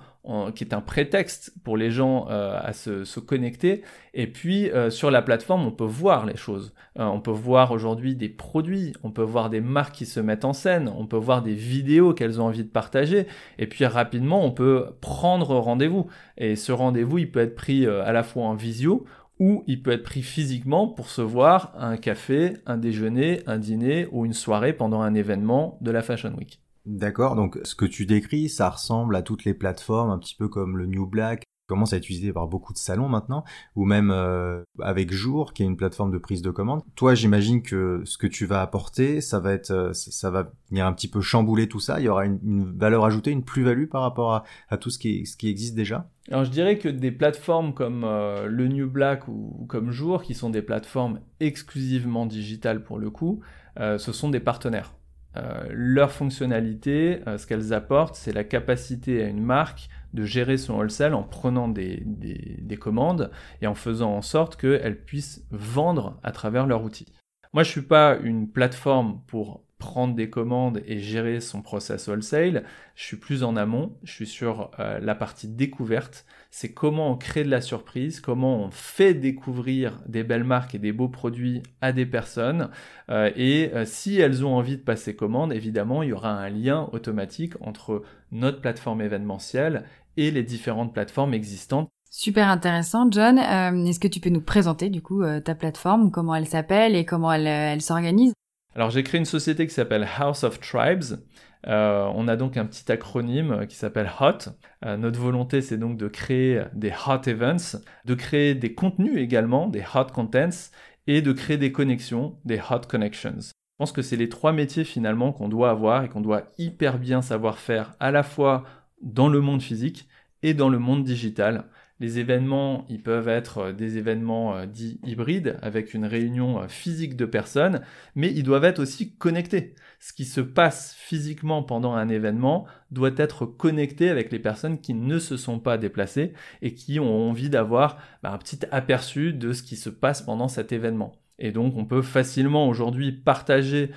qui 0.54 0.64
est 0.64 0.74
un 0.74 0.80
prétexte 0.80 1.54
pour 1.64 1.76
les 1.76 1.90
gens 1.90 2.26
euh, 2.28 2.58
à 2.60 2.72
se, 2.72 3.20
connecter. 3.20 3.82
Et 4.12 4.26
puis 4.26 4.70
euh, 4.70 4.90
sur 4.90 5.10
la 5.10 5.22
plateforme, 5.22 5.66
on 5.66 5.70
peut 5.70 5.84
voir 5.84 6.26
les 6.26 6.36
choses. 6.36 6.74
Euh, 6.98 7.04
on 7.04 7.20
peut 7.20 7.30
voir 7.30 7.72
aujourd'hui 7.72 8.14
des 8.16 8.28
produits, 8.28 8.92
on 9.02 9.10
peut 9.10 9.22
voir 9.22 9.48
des 9.48 9.60
marques 9.60 9.94
qui 9.94 10.06
se 10.06 10.20
mettent 10.20 10.44
en 10.44 10.52
scène, 10.52 10.92
on 10.96 11.06
peut 11.06 11.16
voir 11.16 11.42
des 11.42 11.54
vidéos 11.54 12.12
qu'elles 12.12 12.40
ont 12.40 12.46
envie 12.46 12.64
de 12.64 12.68
partager. 12.68 13.26
Et 13.58 13.66
puis 13.66 13.86
rapidement, 13.86 14.44
on 14.44 14.50
peut 14.50 14.88
prendre 15.00 15.56
rendez-vous. 15.56 16.06
Et 16.36 16.54
ce 16.54 16.72
rendez-vous, 16.72 17.18
il 17.18 17.30
peut 17.30 17.40
être 17.40 17.54
pris 17.54 17.86
à 17.86 18.12
la 18.12 18.22
fois 18.22 18.44
en 18.44 18.54
visio 18.54 19.06
ou 19.38 19.64
il 19.66 19.82
peut 19.82 19.92
être 19.92 20.02
pris 20.02 20.22
physiquement 20.22 20.86
pour 20.86 21.08
se 21.08 21.22
voir 21.22 21.72
un 21.78 21.96
café, 21.96 22.58
un 22.66 22.76
déjeuner, 22.76 23.40
un 23.46 23.58
dîner 23.58 24.06
ou 24.12 24.26
une 24.26 24.34
soirée 24.34 24.74
pendant 24.74 25.00
un 25.00 25.14
événement 25.14 25.78
de 25.80 25.90
la 25.90 26.02
Fashion 26.02 26.34
Week. 26.36 26.60
D'accord, 26.90 27.36
donc 27.36 27.56
ce 27.62 27.76
que 27.76 27.84
tu 27.84 28.04
décris, 28.04 28.48
ça 28.48 28.68
ressemble 28.68 29.14
à 29.14 29.22
toutes 29.22 29.44
les 29.44 29.54
plateformes, 29.54 30.10
un 30.10 30.18
petit 30.18 30.34
peu 30.34 30.48
comme 30.48 30.76
le 30.76 30.86
New 30.86 31.06
Black, 31.06 31.44
commence 31.68 31.92
à 31.92 31.98
être 31.98 32.04
utilisé 32.04 32.32
par 32.32 32.48
beaucoup 32.48 32.72
de 32.72 32.78
salons 32.78 33.08
maintenant, 33.08 33.44
ou 33.76 33.84
même 33.84 34.10
euh, 34.10 34.64
avec 34.80 35.12
Jour, 35.12 35.52
qui 35.52 35.62
est 35.62 35.66
une 35.66 35.76
plateforme 35.76 36.10
de 36.10 36.18
prise 36.18 36.42
de 36.42 36.50
commande. 36.50 36.82
Toi, 36.96 37.14
j'imagine 37.14 37.62
que 37.62 38.02
ce 38.04 38.18
que 38.18 38.26
tu 38.26 38.44
vas 38.44 38.60
apporter, 38.60 39.20
ça 39.20 39.38
va 39.38 39.52
être, 39.52 39.70
euh, 39.70 39.92
ça 39.92 40.32
va 40.32 40.50
venir 40.68 40.84
un 40.84 40.92
petit 40.92 41.06
peu 41.06 41.20
chambouler 41.20 41.68
tout 41.68 41.78
ça. 41.78 42.00
Il 42.00 42.06
y 42.06 42.08
aura 42.08 42.26
une, 42.26 42.76
valeur 42.76 43.04
ajoutée, 43.04 43.30
une 43.30 43.44
plus-value 43.44 43.86
par 43.86 44.02
rapport 44.02 44.44
à, 44.68 44.76
tout 44.78 44.90
ce 44.90 44.98
qui, 44.98 45.22
qui 45.38 45.48
existe 45.48 45.76
déjà? 45.76 46.10
Alors 46.28 46.44
je 46.44 46.50
dirais 46.50 46.76
que 46.76 46.88
des 46.88 47.12
plateformes 47.12 47.72
comme 47.72 48.02
euh, 48.02 48.46
le 48.46 48.66
New 48.66 48.90
Black 48.90 49.28
ou, 49.28 49.64
comme 49.68 49.92
Jour, 49.92 50.24
qui 50.24 50.34
sont 50.34 50.50
des 50.50 50.62
plateformes 50.62 51.20
exclusivement 51.38 52.26
digitales 52.26 52.82
pour 52.82 52.98
le 52.98 53.10
coup, 53.10 53.42
ce 53.76 54.12
sont 54.12 54.28
des 54.28 54.40
partenaires. 54.40 54.92
Euh, 55.36 55.64
leur 55.70 56.10
fonctionnalité, 56.10 57.20
euh, 57.26 57.38
ce 57.38 57.46
qu'elles 57.46 57.72
apportent, 57.72 58.16
c'est 58.16 58.32
la 58.32 58.42
capacité 58.42 59.22
à 59.22 59.28
une 59.28 59.42
marque 59.42 59.88
de 60.12 60.24
gérer 60.24 60.58
son 60.58 60.74
wholesale 60.74 61.14
en 61.14 61.22
prenant 61.22 61.68
des, 61.68 62.02
des 62.04 62.76
commandes 62.76 63.30
et 63.62 63.68
en 63.68 63.76
faisant 63.76 64.12
en 64.12 64.22
sorte 64.22 64.56
qu'elle 64.56 65.04
puisse 65.04 65.46
vendre 65.52 66.18
à 66.24 66.32
travers 66.32 66.66
leur 66.66 66.82
outil. 66.82 67.06
Moi, 67.52 67.62
je 67.62 67.70
suis 67.70 67.82
pas 67.82 68.16
une 68.16 68.48
plateforme 68.48 69.20
pour 69.28 69.62
prendre 69.80 70.14
des 70.14 70.30
commandes 70.30 70.80
et 70.86 71.00
gérer 71.00 71.40
son 71.40 71.62
process 71.62 72.06
wholesale. 72.06 72.62
Je 72.94 73.04
suis 73.04 73.16
plus 73.16 73.42
en 73.42 73.56
amont, 73.56 73.96
je 74.04 74.12
suis 74.12 74.26
sur 74.26 74.70
euh, 74.78 75.00
la 75.00 75.16
partie 75.16 75.48
découverte. 75.48 76.24
C'est 76.50 76.72
comment 76.72 77.10
on 77.10 77.16
crée 77.16 77.42
de 77.42 77.50
la 77.50 77.60
surprise, 77.60 78.20
comment 78.20 78.62
on 78.62 78.70
fait 78.70 79.14
découvrir 79.14 80.00
des 80.06 80.22
belles 80.22 80.44
marques 80.44 80.76
et 80.76 80.78
des 80.78 80.92
beaux 80.92 81.08
produits 81.08 81.62
à 81.80 81.92
des 81.92 82.06
personnes. 82.06 82.68
Euh, 83.10 83.32
et 83.34 83.72
euh, 83.74 83.84
si 83.84 84.20
elles 84.20 84.44
ont 84.44 84.54
envie 84.54 84.76
de 84.76 84.82
passer 84.82 85.16
commande, 85.16 85.52
évidemment, 85.52 86.04
il 86.04 86.10
y 86.10 86.12
aura 86.12 86.30
un 86.30 86.50
lien 86.50 86.88
automatique 86.92 87.54
entre 87.60 88.02
notre 88.30 88.60
plateforme 88.60 89.00
événementielle 89.00 89.84
et 90.16 90.30
les 90.30 90.44
différentes 90.44 90.92
plateformes 90.92 91.34
existantes. 91.34 91.88
Super 92.12 92.48
intéressant, 92.48 93.08
John. 93.10 93.38
Est-ce 93.38 94.00
que 94.00 94.08
tu 94.08 94.18
peux 94.18 94.30
nous 94.30 94.40
présenter 94.40 94.90
du 94.90 95.00
coup 95.00 95.22
ta 95.44 95.54
plateforme, 95.54 96.10
comment 96.10 96.34
elle 96.34 96.48
s'appelle 96.48 96.96
et 96.96 97.04
comment 97.04 97.32
elle, 97.32 97.46
elle 97.46 97.80
s'organise? 97.80 98.32
Alors 98.74 98.90
j'ai 98.90 99.02
créé 99.02 99.18
une 99.18 99.24
société 99.24 99.66
qui 99.66 99.74
s'appelle 99.74 100.06
House 100.18 100.44
of 100.44 100.60
Tribes. 100.60 101.18
Euh, 101.66 102.10
on 102.14 102.28
a 102.28 102.36
donc 102.36 102.56
un 102.56 102.64
petit 102.64 102.90
acronyme 102.90 103.66
qui 103.66 103.76
s'appelle 103.76 104.10
HOT. 104.20 104.50
Euh, 104.84 104.96
notre 104.96 105.20
volonté, 105.20 105.60
c'est 105.60 105.76
donc 105.76 105.96
de 105.98 106.08
créer 106.08 106.62
des 106.72 106.92
hot 107.06 107.28
events, 107.28 107.78
de 108.04 108.14
créer 108.14 108.54
des 108.54 108.74
contenus 108.74 109.18
également, 109.18 109.68
des 109.68 109.84
hot 109.94 110.06
contents, 110.14 110.70
et 111.06 111.22
de 111.22 111.32
créer 111.32 111.58
des 111.58 111.72
connexions, 111.72 112.38
des 112.44 112.60
hot 112.60 112.86
connections. 112.88 113.40
Je 113.40 113.52
pense 113.78 113.92
que 113.92 114.02
c'est 114.02 114.16
les 114.16 114.28
trois 114.28 114.52
métiers 114.52 114.84
finalement 114.84 115.32
qu'on 115.32 115.48
doit 115.48 115.70
avoir 115.70 116.04
et 116.04 116.08
qu'on 116.08 116.20
doit 116.20 116.44
hyper 116.58 116.98
bien 116.98 117.22
savoir 117.22 117.58
faire 117.58 117.94
à 117.98 118.10
la 118.10 118.22
fois 118.22 118.64
dans 119.02 119.28
le 119.28 119.40
monde 119.40 119.62
physique 119.62 120.08
et 120.42 120.54
dans 120.54 120.68
le 120.68 120.78
monde 120.78 121.04
digital. 121.04 121.64
Les 122.00 122.18
événements, 122.18 122.86
ils 122.88 123.02
peuvent 123.02 123.28
être 123.28 123.58
euh, 123.58 123.72
des 123.74 123.98
événements 123.98 124.56
euh, 124.56 124.64
dits 124.64 124.98
hybrides 125.04 125.58
avec 125.60 125.92
une 125.92 126.06
réunion 126.06 126.62
euh, 126.62 126.66
physique 126.66 127.14
de 127.14 127.26
personnes, 127.26 127.82
mais 128.14 128.32
ils 128.32 128.42
doivent 128.42 128.64
être 128.64 128.78
aussi 128.78 129.14
connectés. 129.16 129.74
Ce 129.98 130.14
qui 130.14 130.24
se 130.24 130.40
passe 130.40 130.94
physiquement 130.98 131.62
pendant 131.62 131.92
un 131.92 132.08
événement 132.08 132.66
doit 132.90 133.10
être 133.18 133.44
connecté 133.44 134.08
avec 134.08 134.32
les 134.32 134.38
personnes 134.38 134.80
qui 134.80 134.94
ne 134.94 135.18
se 135.18 135.36
sont 135.36 135.60
pas 135.60 135.76
déplacées 135.76 136.32
et 136.62 136.72
qui 136.72 136.98
ont 136.98 137.28
envie 137.28 137.50
d'avoir 137.50 137.98
bah, 138.22 138.32
un 138.32 138.38
petit 138.38 138.60
aperçu 138.70 139.34
de 139.34 139.52
ce 139.52 139.62
qui 139.62 139.76
se 139.76 139.90
passe 139.90 140.22
pendant 140.22 140.48
cet 140.48 140.72
événement. 140.72 141.12
Et 141.38 141.52
donc 141.52 141.76
on 141.76 141.84
peut 141.84 142.02
facilement 142.02 142.66
aujourd'hui 142.66 143.12
partager 143.12 143.92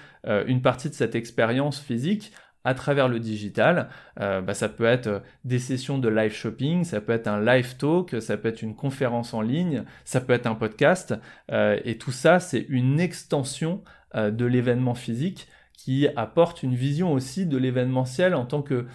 une 0.48 0.62
partie 0.62 0.90
de 0.90 0.94
cette 0.94 1.14
expérience 1.14 1.78
physique 1.78 2.32
à 2.63 2.74
travers 2.74 3.08
le 3.08 3.20
digital. 3.20 3.89
Euh, 4.20 4.41
bah, 4.41 4.53
ça 4.53 4.70
peut 4.70 4.86
être 4.86 5.08
euh, 5.08 5.20
des 5.43 5.60
sessions 5.60 5.98
de 5.98 6.10
live 6.10 6.34
shopping, 6.34 6.84
ça 6.84 7.01
peut 7.01 7.12
être 7.12 7.27
un 7.27 7.43
live 7.43 7.75
talk, 7.77 8.22
ça 8.22 8.38
peut 8.38 8.50
être 8.50 8.62
une 8.62 8.75
conférence 8.75 9.34
en 9.34 9.41
ligne, 9.41 9.84
ça 10.05 10.22
peut 10.22 10.34
être 10.34 10.48
un 10.48 10.55
podcast. 10.55 11.13
Euh, 11.51 11.79
et 11.84 11.98
tout 11.98 12.12
ça, 12.12 12.39
c'est 12.39 12.65
une 12.70 13.00
extension 13.00 13.84
de 14.15 14.46
l'événement 14.46 14.93
physique 14.93 15.48
qui 15.75 16.08
apporte 16.15 16.62
une 16.62 16.75
vision 16.75 17.13
aussi 17.13 17.48
de 17.48 17.58
l'événementiel 17.58 18.36
en 18.36 18.46
tant 18.46 18.62
que 18.62 18.86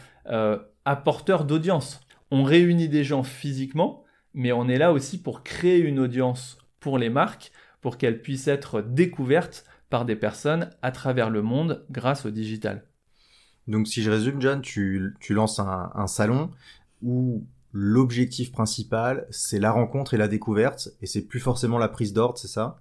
apporteur 0.85 1.45
d'audience. 1.45 2.01
On 2.31 2.45
réunit 2.45 2.89
des 2.89 3.03
gens 3.03 3.25
physiquement, 3.25 4.05
mais 4.33 4.53
on 4.53 4.69
est 4.69 4.79
là 4.79 4.93
aussi 4.93 5.21
pour 5.21 5.43
créer 5.43 5.81
une 5.81 5.99
audience 5.99 6.59
pour 6.79 6.99
les 6.99 7.11
marques, 7.11 7.51
pour 7.81 7.99
qu'elles 7.99 8.23
puissent 8.23 8.47
être 8.47 8.81
découvertes 8.81 9.65
par 9.91 10.05
des 10.05 10.15
personnes 10.15 10.71
à 10.83 10.93
travers 10.93 11.31
le 11.31 11.43
monde 11.43 11.85
grâce 11.91 12.25
au 12.25 12.31
digital. 12.31 12.88
Donc 13.69 13.87
si 13.87 14.03
je 14.03 14.11
résume, 14.11 14.41
John, 14.41 14.63
tu, 14.63 15.15
lances 15.29 15.61
un, 15.61 16.07
salon 16.07 16.51
où 17.03 17.47
l'objectif 17.73 18.51
principal, 18.51 19.27
c'est 19.31 19.61
la 19.61 19.71
rencontre 19.71 20.15
et 20.15 20.17
la 20.17 20.27
découverte, 20.27 20.89
et 21.03 21.07
c'est 21.07 21.23
plus 21.23 21.39
forcément 21.39 21.79
la 21.79 21.89
prise 21.89 22.15
d'ordre, 22.15 22.39
c'est 22.39 22.49
ça? 22.49 22.81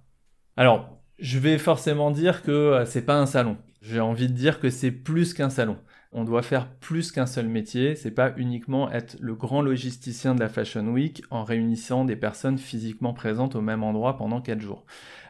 Alors, 0.56 0.98
je 1.18 1.38
vais 1.38 1.58
forcément 1.58 2.10
dire 2.10 2.42
que 2.42 2.50
euh, 2.50 2.84
c'est 2.86 3.02
pas 3.02 3.20
un 3.20 3.26
salon. 3.26 3.58
J'ai 3.82 4.00
envie 4.00 4.28
de 4.28 4.32
dire 4.32 4.60
que 4.60 4.70
c'est 4.70 4.90
plus 4.90 5.34
qu'un 5.34 5.50
salon. 5.50 5.76
on 6.10 6.24
doit 6.24 6.42
faire 6.42 6.70
plus 6.76 7.12
qu'un 7.12 7.26
seul 7.26 7.48
métier. 7.48 7.94
C'est 7.94 8.10
pas 8.10 8.32
uniquement 8.36 8.90
être 8.90 9.16
le 9.20 9.34
grand 9.34 9.62
logisticien 9.62 10.34
de 10.34 10.40
la 10.40 10.48
Fashion 10.48 10.88
Week 10.88 11.22
en 11.30 11.44
réunissant 11.44 12.04
des 12.04 12.16
personnes 12.16 12.58
physiquement 12.58 13.12
présentes 13.12 13.54
au 13.54 13.60
même 13.60 13.84
endroit 13.84 14.16
pendant 14.16 14.40
4 14.40 14.60
jours. 14.60 14.84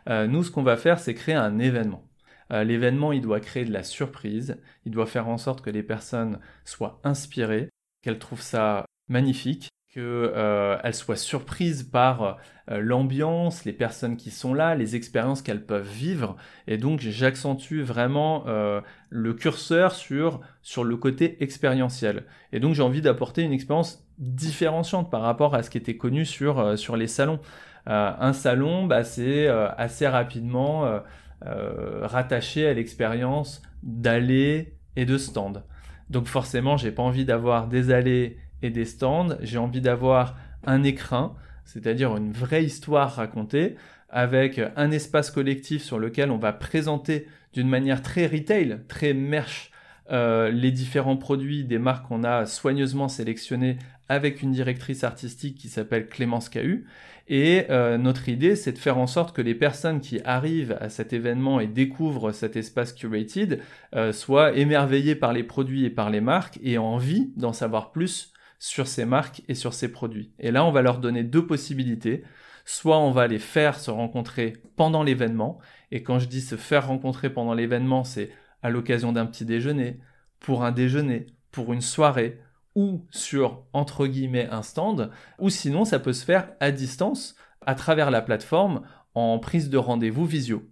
Euh, 0.09 0.27
nous, 0.27 0.45
ce 0.45 0.51
qu'on 0.51 0.63
va 0.63 0.77
faire, 0.77 0.99
c'est 0.99 1.15
créer 1.15 1.35
un 1.35 1.59
événement. 1.59 2.08
Euh, 2.53 2.65
l'événement, 2.65 3.13
il 3.13 3.21
doit 3.21 3.41
créer 3.41 3.65
de 3.65 3.73
la 3.73 3.83
surprise. 3.83 4.61
Il 4.85 4.93
doit 4.93 5.07
faire 5.07 5.29
en 5.29 5.39
sorte 5.39 5.61
que 5.61 5.71
les 5.71 5.83
personnes 5.83 6.39
soient 6.65 7.01
inspirées, 7.05 7.69
qu'elles 8.03 8.19
trouvent 8.19 8.43
ça 8.43 8.85
magnifique, 9.09 9.69
qu'elles 9.93 10.03
euh, 10.05 10.93
soient 10.93 11.17
surprises 11.17 11.83
par 11.83 12.39
euh, 12.71 12.81
l'ambiance, 12.81 13.65
les 13.65 13.73
personnes 13.73 14.17
qui 14.17 14.31
sont 14.31 14.53
là, 14.53 14.75
les 14.75 14.97
expériences 14.97 15.41
qu'elles 15.41 15.65
peuvent 15.65 15.89
vivre. 15.89 16.37
Et 16.67 16.77
donc 16.77 17.01
j'accentue 17.01 17.81
vraiment 17.81 18.45
euh, 18.47 18.81
le 19.09 19.33
curseur 19.33 19.95
sur, 19.95 20.41
sur 20.63 20.85
le 20.85 20.97
côté 20.97 21.43
expérientiel. 21.43 22.25
Et 22.53 22.61
donc 22.61 22.75
j'ai 22.75 22.83
envie 22.83 23.01
d'apporter 23.01 23.43
une 23.43 23.53
expérience 23.53 24.07
différenciante 24.19 25.11
par 25.11 25.23
rapport 25.23 25.55
à 25.55 25.63
ce 25.63 25.71
qui 25.71 25.79
était 25.79 25.97
connu 25.97 26.27
sur, 26.27 26.77
sur 26.79 26.97
les 26.97 27.07
salons. 27.07 27.41
un 27.87 28.33
salon, 28.33 28.87
bah, 28.87 29.05
c'est 29.05 29.47
assez 29.49 30.09
rapidement 30.09 31.01
rattaché 31.43 32.67
à 32.67 32.75
l'expérience 32.75 33.63
d'allées 33.83 34.75
et 34.97 35.05
de 35.05 35.17
stands. 35.19 35.63
Donc 36.11 36.27
forcément, 36.27 36.77
j'ai 36.77 36.91
pas 36.91 37.03
envie 37.03 37.25
d'avoir 37.25 37.69
des 37.69 37.91
allées 37.91 38.39
et 38.63 38.71
des 38.71 38.85
stands, 38.85 39.37
j'ai 39.41 39.59
envie 39.59 39.81
d'avoir 39.81 40.37
un 40.67 40.83
écrin, 40.83 41.35
c'est-à-dire 41.65 42.17
une 42.17 42.33
vraie 42.33 42.65
histoire 42.65 43.15
racontée 43.15 43.77
avec 44.09 44.61
un 44.77 44.91
espace 44.91 45.31
collectif 45.31 45.83
sur 45.83 45.99
lequel 45.99 46.31
on 46.31 46.39
va 46.39 46.53
présenter 46.53 47.27
d'une 47.53 47.69
manière 47.69 48.03
très 48.03 48.27
retail, 48.27 48.81
très 48.89 49.13
merch, 49.13 49.71
euh, 50.11 50.51
les 50.51 50.71
différents 50.71 51.17
produits 51.17 51.65
des 51.65 51.79
marques 51.79 52.09
qu'on 52.09 52.25
a 52.25 52.47
soigneusement 52.47 53.09
sélectionnés 53.09 53.79
avec 54.09 54.43
une 54.43 54.53
directrice 54.53 55.05
artistique 55.05 55.59
qui 55.59 55.69
s'appelle 55.69 56.09
Clémence 56.09 56.49
Cahu. 56.49 56.87
Et 57.29 57.67
euh, 57.69 57.99
notre 57.99 58.31
idée, 58.31 58.57
c'est 58.57 58.73
de 58.73 58.79
faire 58.79 58.97
en 58.97 59.07
sorte 59.07 59.37
que 59.37 59.43
les 59.43 59.55
personnes 59.55 60.01
qui 60.01 60.21
arrivent 60.25 60.79
à 60.81 60.89
cet 60.89 61.13
événement 61.13 61.61
et 61.61 61.67
découvrent 61.67 62.33
cet 62.33 62.57
espace 62.57 62.95
curated 62.95 63.61
euh, 63.95 64.13
soient 64.13 64.57
émerveillées 64.57 65.15
par 65.15 65.35
les 65.35 65.43
produits 65.43 65.85
et 65.85 65.91
par 65.91 66.09
les 66.09 66.23
marques 66.23 66.59
et 66.63 66.73
aient 66.73 66.79
envie 66.79 67.31
d'en 67.37 67.53
savoir 67.53 67.93
plus 67.93 68.33
sur 68.59 68.87
ces 68.87 69.05
marques 69.05 69.43
et 69.47 69.55
sur 69.55 69.75
ces 69.75 69.93
produits. 69.93 70.33
Et 70.39 70.51
là, 70.51 70.65
on 70.65 70.73
va 70.73 70.81
leur 70.81 70.99
donner 70.99 71.23
deux 71.23 71.47
possibilités. 71.47 72.25
Soit 72.65 72.99
on 72.99 73.11
va 73.11 73.27
les 73.27 73.39
faire 73.39 73.79
se 73.79 73.91
rencontrer 73.91 74.55
pendant 74.77 75.03
l'événement, 75.03 75.59
et 75.91 76.03
quand 76.03 76.19
je 76.19 76.29
dis 76.29 76.43
se 76.43 76.57
faire 76.57 76.89
rencontrer 76.89 77.31
pendant 77.31 77.55
l'événement, 77.55 78.05
c'est 78.05 78.31
à 78.63 78.71
l'occasion 78.71 79.13
d'un 79.13 79.27
petit 79.27 79.45
déjeuner, 79.45 80.01
pour 80.41 80.65
un 80.65 80.73
déjeuner, 80.73 81.27
pour 81.51 81.73
une 81.73 81.81
soirée, 81.81 82.41
ou 82.75 83.05
sur, 83.11 83.65
entre 83.73 84.07
guillemets, 84.07 84.49
un 84.51 84.63
stand, 84.63 85.11
ou 85.39 85.51
sinon 85.51 85.85
ça 85.85 85.99
peut 85.99 86.13
se 86.13 86.25
faire 86.25 86.51
à 86.61 86.71
distance, 86.71 87.35
à 87.67 87.75
travers 87.75 88.11
la 88.11 88.23
plateforme, 88.23 88.83
en 89.15 89.39
prise 89.39 89.69
de 89.71 89.79
rendez-vous 89.79 90.27
visio. 90.27 90.63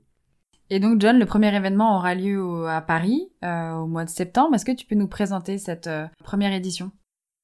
Et 0.70 0.80
donc, 0.80 1.00
John, 1.00 1.18
le 1.18 1.26
premier 1.26 1.54
événement 1.54 1.96
aura 1.96 2.14
lieu 2.14 2.66
à 2.68 2.80
Paris 2.80 3.28
euh, 3.44 3.72
au 3.72 3.86
mois 3.86 4.04
de 4.04 4.10
septembre. 4.10 4.54
Est-ce 4.54 4.64
que 4.64 4.72
tu 4.72 4.86
peux 4.86 4.96
nous 4.96 5.08
présenter 5.08 5.58
cette 5.58 5.86
euh, 5.86 6.06
première 6.24 6.52
édition? 6.52 6.90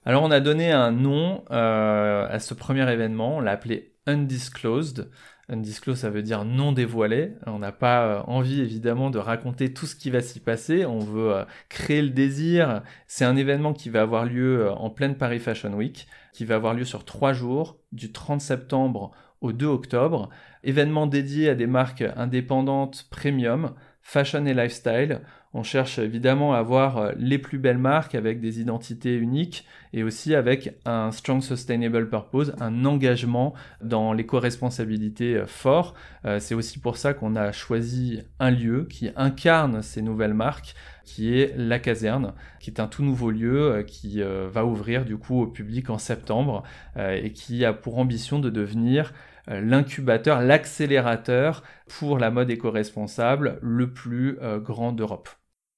Alors 0.05 0.25
on 0.25 0.33
a 0.33 0.41
donné 0.41 0.73
un 0.73 0.91
nom 0.91 1.45
euh, 1.53 2.27
à 2.29 2.41
ce 2.41 2.55
premier 2.55 2.91
événement, 2.91 3.37
on 3.37 3.41
l'a 3.41 3.53
appelé 3.53 3.95
Undisclosed. 4.07 5.11
Undisclosed, 5.53 6.01
ça 6.01 6.11
veut 6.11 6.23
dire 6.23 6.45
non 6.45 6.73
dévoilé. 6.73 7.33
On 7.47 7.59
n'a 7.59 7.73
pas 7.73 8.07
euh, 8.07 8.23
envie 8.27 8.61
évidemment 8.61 9.11
de 9.11 9.19
raconter 9.19 9.73
tout 9.73 9.87
ce 9.87 9.95
qui 9.95 10.11
va 10.11 10.21
s'y 10.21 10.41
passer. 10.41 10.87
On 10.87 10.99
veut 10.99 11.33
euh, 11.33 11.45
créer 11.69 12.03
le 12.03 12.11
désir. 12.11 12.83
C'est 13.07 13.25
un 13.25 13.37
événement 13.37 13.73
qui 13.73 13.91
va 13.91 14.03
avoir 14.03 14.25
lieu 14.25 14.71
en 14.71 14.91
pleine 14.91 15.17
Paris 15.17 15.39
Fashion 15.39 15.75
Week, 15.75 16.07
qui 16.33 16.45
va 16.45 16.57
avoir 16.57 16.75
lieu 16.75 16.85
sur 16.85 17.05
trois 17.05 17.33
jours, 17.33 17.79
du 17.93 18.13
30 18.13 18.41
septembre 18.41 19.13
au 19.41 19.53
2 19.53 19.67
octobre. 19.67 20.31
Événement 20.65 21.07
dédié 21.07 21.51
à 21.51 21.55
des 21.55 21.67
marques 21.67 22.05
indépendantes 22.17 23.07
premium, 23.11 23.75
fashion 24.01 24.47
et 24.47 24.55
lifestyle. 24.55 25.21
On 25.55 25.63
cherche 25.63 25.99
évidemment 25.99 26.55
à 26.55 26.59
avoir 26.59 26.97
euh, 26.97 27.13
les 27.19 27.37
plus 27.37 27.59
belles 27.59 27.79
marques 27.79 28.15
avec 28.15 28.41
des 28.41 28.61
identités 28.61 29.15
uniques 29.15 29.67
et 29.93 30.03
aussi 30.03 30.35
avec 30.35 30.79
un 30.87 31.13
strong 31.13 31.43
sustainable 31.43 32.09
purpose, 32.09 32.55
un 32.59 32.87
engagement 32.87 33.53
dans 33.83 34.15
l'éco-responsabilité 34.15 35.37
euh, 35.37 35.47
fort. 35.47 35.93
Euh, 36.25 36.41
c'est 36.41 36.55
aussi 36.55 36.79
pour 36.79 36.97
ça 36.97 37.13
qu'on 37.13 37.37
a 37.37 37.53
choisi 37.53 38.23
un 38.41 38.51
lieu 38.51 38.87
qui 38.89 39.11
incarne 39.15 39.83
ces 39.83 40.01
nouvelles 40.01 40.33
marques 40.33 40.75
qui 41.05 41.39
est 41.39 41.55
la 41.59 41.79
caserne, 41.79 42.33
qui 42.59 42.71
est 42.71 42.81
un 42.81 42.87
tout 42.87 43.03
nouveau 43.03 43.31
lieu 43.31 43.85
qui 43.87 44.23
va 44.23 44.65
ouvrir 44.65 45.05
du 45.05 45.17
coup 45.17 45.43
au 45.43 45.49
public 45.49 45.91
en 45.91 45.99
septembre 45.99 46.63
et 46.97 47.33
qui 47.33 47.65
a 47.65 47.73
pour 47.73 47.99
ambition 47.99 48.39
de 48.39 48.51
devenir 48.51 49.13
l'incubateur, 49.49 50.41
l'accélérateur 50.41 51.65
pour 51.89 52.19
la 52.19 52.31
mode 52.31 52.51
éco-responsable 52.51 53.59
le 53.63 53.93
plus 53.93 54.39
grand 54.63 54.93
d'Europe. 54.93 55.29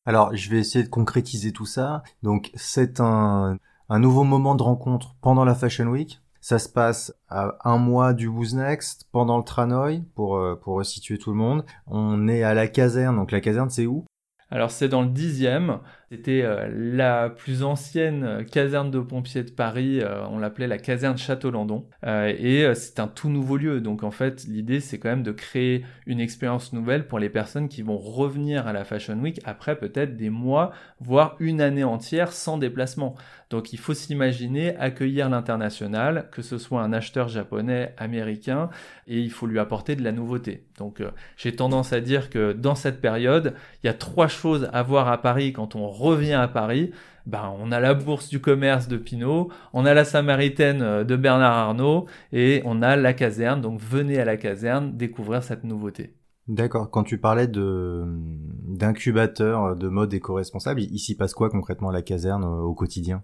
Alors, 0.07 0.35
je 0.37 0.51
vais 0.51 0.59
essayer 0.59 0.85
de 0.85 0.91
concrétiser 0.91 1.53
tout 1.53 1.67
ça. 1.67 2.03
Donc, 2.23 2.51
c'est 2.55 3.01
un, 3.01 3.59
un 3.89 3.99
nouveau 3.99 4.25
moment 4.25 4.55
de 4.55 4.63
rencontre 4.63 5.15
pendant 5.21 5.45
la 5.45 5.55
Fashion 5.55 5.87
Week. 5.87 6.21
Ça 6.41 6.59
se 6.59 6.69
passe 6.69 7.15
à 7.29 7.57
un 7.65 7.79
mois 7.79 8.13
du 8.13 8.27
Who's 8.27 8.53
Next, 8.53 9.09
pendant 9.13 9.39
le 9.39 9.45
Tranoï, 9.45 10.03
pour, 10.15 10.37
euh, 10.37 10.57
pour 10.57 10.75
resituer 10.75 11.17
tout 11.17 11.31
le 11.31 11.37
monde. 11.37 11.65
On 11.87 12.29
est 12.29 12.43
à 12.43 12.53
la 12.53 12.69
caserne. 12.69 13.17
Donc, 13.17 13.31
la 13.33 13.41
caserne, 13.41 13.71
c'est 13.71 13.87
où? 13.87 14.05
Alors 14.51 14.71
c'est 14.71 14.89
dans 14.89 15.03
le 15.03 15.09
dixième, 15.09 15.81
c'était 16.11 16.43
euh, 16.43 16.69
la 16.73 17.31
plus 17.31 17.63
ancienne 17.63 18.45
caserne 18.51 18.91
de 18.91 19.01
pompiers 19.01 19.43
de 19.43 19.51
Paris, 19.51 20.01
euh, 20.01 20.27
on 20.31 20.39
l'appelait 20.39 20.67
la 20.67 20.79
caserne 20.79 21.17
Château-Landon, 21.17 21.87
euh, 22.05 22.33
et 22.39 22.75
c'est 22.75 23.01
un 23.01 23.09
tout 23.09 23.29
nouveau 23.29 23.57
lieu, 23.57 23.81
donc 23.81 24.03
en 24.03 24.11
fait 24.11 24.45
l'idée 24.45 24.81
c'est 24.81 24.99
quand 24.99 25.09
même 25.09 25.23
de 25.23 25.33
créer 25.33 25.85
une 26.07 26.21
expérience 26.21 26.73
nouvelle 26.73 27.07
pour 27.07 27.19
les 27.19 27.31
personnes 27.31 27.69
qui 27.69 27.83
vont 27.83 27.99
revenir 27.99 28.67
à 28.67 28.73
la 28.73 28.85
Fashion 28.85 29.19
Week 29.19 29.41
après 29.45 29.77
peut-être 29.77 30.17
des 30.17 30.31
mois, 30.31 30.73
voire 31.01 31.37
une 31.41 31.61
année 31.61 31.85
entière 31.85 32.33
sans 32.33 32.59
déplacement. 32.59 33.17
Donc 33.51 33.73
il 33.73 33.79
faut 33.79 33.95
s'imaginer 33.95 34.77
accueillir 34.79 35.29
l'international, 35.29 36.29
que 36.33 36.43
ce 36.43 36.59
soit 36.59 36.83
un 36.83 36.93
acheteur 36.93 37.29
japonais, 37.29 37.95
américain, 37.99 38.69
et 39.07 39.21
il 39.21 39.31
faut 39.31 39.47
lui 39.47 39.61
apporter 39.61 39.95
de 39.97 40.03
la 40.03 40.11
nouveauté. 40.11 40.67
Donc 40.79 41.01
euh, 41.01 41.11
j'ai 41.37 41.55
tendance 41.55 41.93
à 41.93 42.01
dire 42.01 42.31
que 42.31 42.53
dans 42.53 42.75
cette 42.75 43.01
période, 43.01 43.55
il 43.83 43.87
y 43.87 43.91
a 43.91 43.95
trois 43.95 44.29
choses 44.29 44.69
à 44.73 44.83
voir 44.83 45.09
à 45.09 45.23
Paris 45.23 45.53
quand 45.53 45.77
on 45.77 45.89
revient 46.05 46.35
à 46.35 46.49
Paris. 46.49 46.93
Ben, 47.27 47.53
on 47.59 47.73
a 47.73 47.81
la 47.81 47.95
bourse 47.95 48.29
du 48.29 48.41
commerce 48.41 48.87
de 48.87 48.99
Pinot, 48.99 49.51
on 49.73 49.87
a 49.87 49.95
la 49.95 50.05
Samaritaine 50.05 50.83
euh, 50.83 51.05
de 51.05 51.17
Bernard 51.17 51.57
Arnault 51.57 52.07
et 52.33 52.63
on 52.67 52.83
a 52.83 52.97
la 52.97 53.15
caserne. 53.15 53.61
Donc 53.61 53.81
venez 53.81 54.19
à 54.21 54.25
la 54.25 54.37
caserne 54.37 54.97
découvrir 54.97 55.43
cette 55.43 55.65
nouveauté. 55.65 56.15
D'accord. 56.47 56.91
Quand 56.91 57.05
tu 57.05 57.19
parlais 57.19 57.49
de 57.49 58.05
d'incubateur 58.05 59.75
de 59.77 59.89
mode 59.89 60.13
éco-responsable, 60.13 60.83
s'y 60.99 61.17
passe 61.17 61.33
quoi 61.33 61.49
concrètement 61.49 61.89
à 61.89 61.93
la 61.93 62.03
caserne 62.03 62.45
euh, 62.45 62.61
au 62.61 62.75
quotidien? 62.75 63.23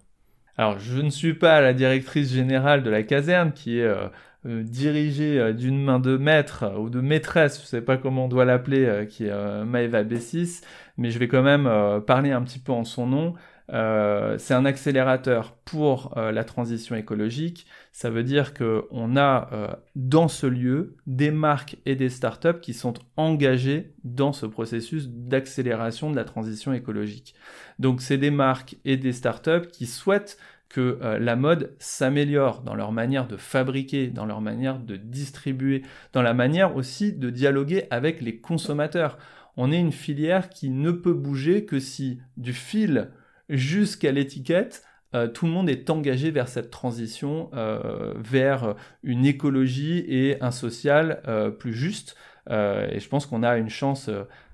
Alors, 0.57 0.79
je 0.79 0.99
ne 1.01 1.09
suis 1.09 1.33
pas 1.33 1.61
la 1.61 1.73
directrice 1.73 2.31
générale 2.31 2.83
de 2.83 2.89
la 2.89 3.03
caserne 3.03 3.51
qui 3.53 3.79
est 3.79 3.83
euh, 3.83 4.07
euh, 4.45 4.63
dirigée 4.63 5.39
euh, 5.39 5.53
d'une 5.53 5.81
main 5.81 5.99
de 5.99 6.17
maître 6.17 6.65
ou 6.77 6.89
de 6.89 6.99
maîtresse, 6.99 7.57
je 7.57 7.63
ne 7.63 7.67
sais 7.67 7.81
pas 7.81 7.97
comment 7.97 8.25
on 8.25 8.27
doit 8.27 8.45
l'appeler, 8.45 9.07
qui 9.09 9.25
est 9.25 9.65
Maeva 9.65 10.03
Bessis, 10.03 10.61
mais 11.01 11.11
je 11.11 11.19
vais 11.19 11.27
quand 11.27 11.43
même 11.43 11.69
parler 12.05 12.31
un 12.31 12.41
petit 12.41 12.59
peu 12.59 12.71
en 12.71 12.83
son 12.83 13.07
nom. 13.07 13.33
c'est 13.67 14.53
un 14.53 14.65
accélérateur 14.65 15.53
pour 15.65 16.13
la 16.15 16.43
transition 16.43 16.95
écologique. 16.95 17.65
Ça 17.91 18.09
veut 18.09 18.23
dire 18.23 18.53
qu'on 18.53 19.17
a 19.17 19.77
dans 19.95 20.27
ce 20.27 20.47
lieu 20.47 20.95
des 21.07 21.31
marques 21.31 21.77
et 21.85 21.95
des 21.95 22.09
startups 22.09 22.59
qui 22.61 22.73
sont 22.73 22.93
engagées 23.17 23.93
dans 24.03 24.33
ce 24.33 24.45
processus 24.45 25.09
d'accélération 25.09 26.11
de 26.11 26.15
la 26.15 26.23
transition 26.23 26.73
écologique. 26.73 27.33
Donc 27.79 28.01
c'est 28.01 28.17
des 28.17 28.31
marques 28.31 28.77
et 28.85 28.97
des 28.97 29.13
startups 29.13 29.67
qui 29.71 29.87
souhaitent 29.87 30.37
que 30.71 30.99
euh, 31.01 31.19
la 31.19 31.35
mode 31.35 31.73
s'améliore 31.79 32.61
dans 32.61 32.75
leur 32.75 32.91
manière 32.91 33.27
de 33.27 33.37
fabriquer, 33.37 34.07
dans 34.07 34.25
leur 34.25 34.41
manière 34.41 34.79
de 34.79 34.95
distribuer, 34.95 35.83
dans 36.13 36.21
la 36.21 36.33
manière 36.33 36.75
aussi 36.75 37.13
de 37.13 37.29
dialoguer 37.29 37.85
avec 37.91 38.21
les 38.21 38.37
consommateurs. 38.37 39.17
On 39.57 39.71
est 39.71 39.79
une 39.79 39.91
filière 39.91 40.49
qui 40.49 40.69
ne 40.69 40.91
peut 40.91 41.13
bouger 41.13 41.65
que 41.65 41.79
si 41.79 42.21
du 42.37 42.53
fil 42.53 43.11
jusqu'à 43.49 44.11
l'étiquette, 44.11 44.83
euh, 45.13 45.27
tout 45.27 45.45
le 45.45 45.51
monde 45.51 45.69
est 45.69 45.89
engagé 45.89 46.31
vers 46.31 46.47
cette 46.47 46.71
transition, 46.71 47.49
euh, 47.53 48.13
vers 48.17 48.75
une 49.03 49.25
écologie 49.25 50.05
et 50.07 50.41
un 50.41 50.51
social 50.51 51.21
plus 51.59 51.73
juste. 51.73 52.15
et 52.49 52.99
je 52.99 53.09
pense 53.09 53.25
qu'on 53.25 53.43
a 53.43 53.57
une 53.57 53.69
chance 53.69 54.09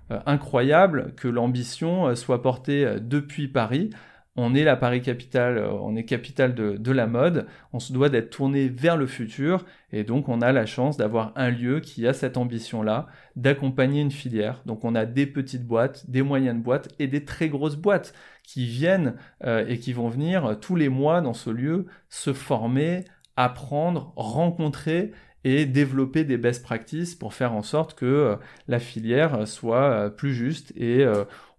incroyable 0.10 1.13
que 1.16 1.27
l'ambition 1.27 2.16
soit 2.16 2.42
portée 2.42 2.98
depuis 3.01 3.48
Paris 3.48 3.92
on 4.38 4.53
est 4.53 4.63
la 4.63 4.75
Paris 4.75 5.01
capitale, 5.01 5.58
euh, 5.58 5.72
on 5.72 5.96
est 5.96 6.06
capitale 6.06 6.53
de, 6.53 6.91
la 6.91 7.08
mode, 7.08 7.48
on 7.74 7.79
se 7.79 7.91
doit 7.91 8.10
d'être 8.10 8.29
tourné 8.29 8.70
vers 8.70 8.96
le 8.96 9.08
futur, 9.08 9.65
et 9.91 10.03
donc 10.03 10.29
on 10.29 10.41
a 10.41 10.51
la 10.51 10.67
chance 10.67 10.96
d'avoir 10.96 11.34
un 11.36 11.50
lieu 11.50 11.79
qui 11.79 12.08
a 12.08 12.13
cette 12.13 12.38
ambition-là, 12.38 13.08
d'accompagner 13.36 14.01
une 14.01 14.12
filière. 14.12 14.62
Donc 14.65 14.86
on 14.86 14.94
a 14.94 15.06
des 15.06 15.25
petites 15.25 15.65
boîtes, 15.65 16.10
des 16.10 16.22
moyennes 16.22 16.62
boîtes 16.62 16.89
et 17.00 17.08
des 17.08 17.25
très 17.25 17.50
grosses 17.50 17.75
boîtes 17.75 18.13
qui 18.44 18.65
viennent 18.65 19.15
euh, 19.44 19.65
et 19.67 19.79
qui 19.79 19.91
vont 19.91 20.08
venir 20.08 20.58
tous 20.62 20.75
les 20.75 20.89
mois 20.89 21.22
dans 21.22 21.34
ce 21.34 21.50
lieu 21.50 21.88
se 22.10 22.32
former, 22.32 23.06
apprendre, 23.36 24.13
rencontrer 24.15 25.12
et 25.44 25.65
développer 25.65 26.24
des 26.25 26.38
best 26.38 26.63
practices 26.63 27.15
pour 27.15 27.34
faire 27.34 27.53
en 27.53 27.63
sorte 27.63 27.96
que 27.96 28.06
euh, 28.06 28.36
la 28.67 28.79
filière 28.79 29.48
soit 29.48 30.15
plus 30.15 30.34
juste 30.34 30.74
et 30.75 31.06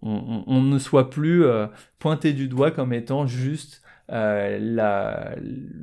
on, 0.02 0.62
ne 0.62 0.78
soit 0.78 1.10
plus 1.10 1.44
euh, 1.44 1.66
pointé 1.98 2.32
du 2.32 2.48
doigt 2.48 2.70
comme 2.70 2.92
étant 2.92 3.26
juste 3.26 3.82
euh, 4.10 5.34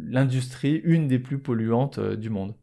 l'industrie, 0.07 0.81
une 0.83 1.07
des 1.07 1.19
plus 1.19 1.39
polluantes 1.39 1.99
euh, 1.99 2.15
du 2.15 2.29
monde. 2.29 2.55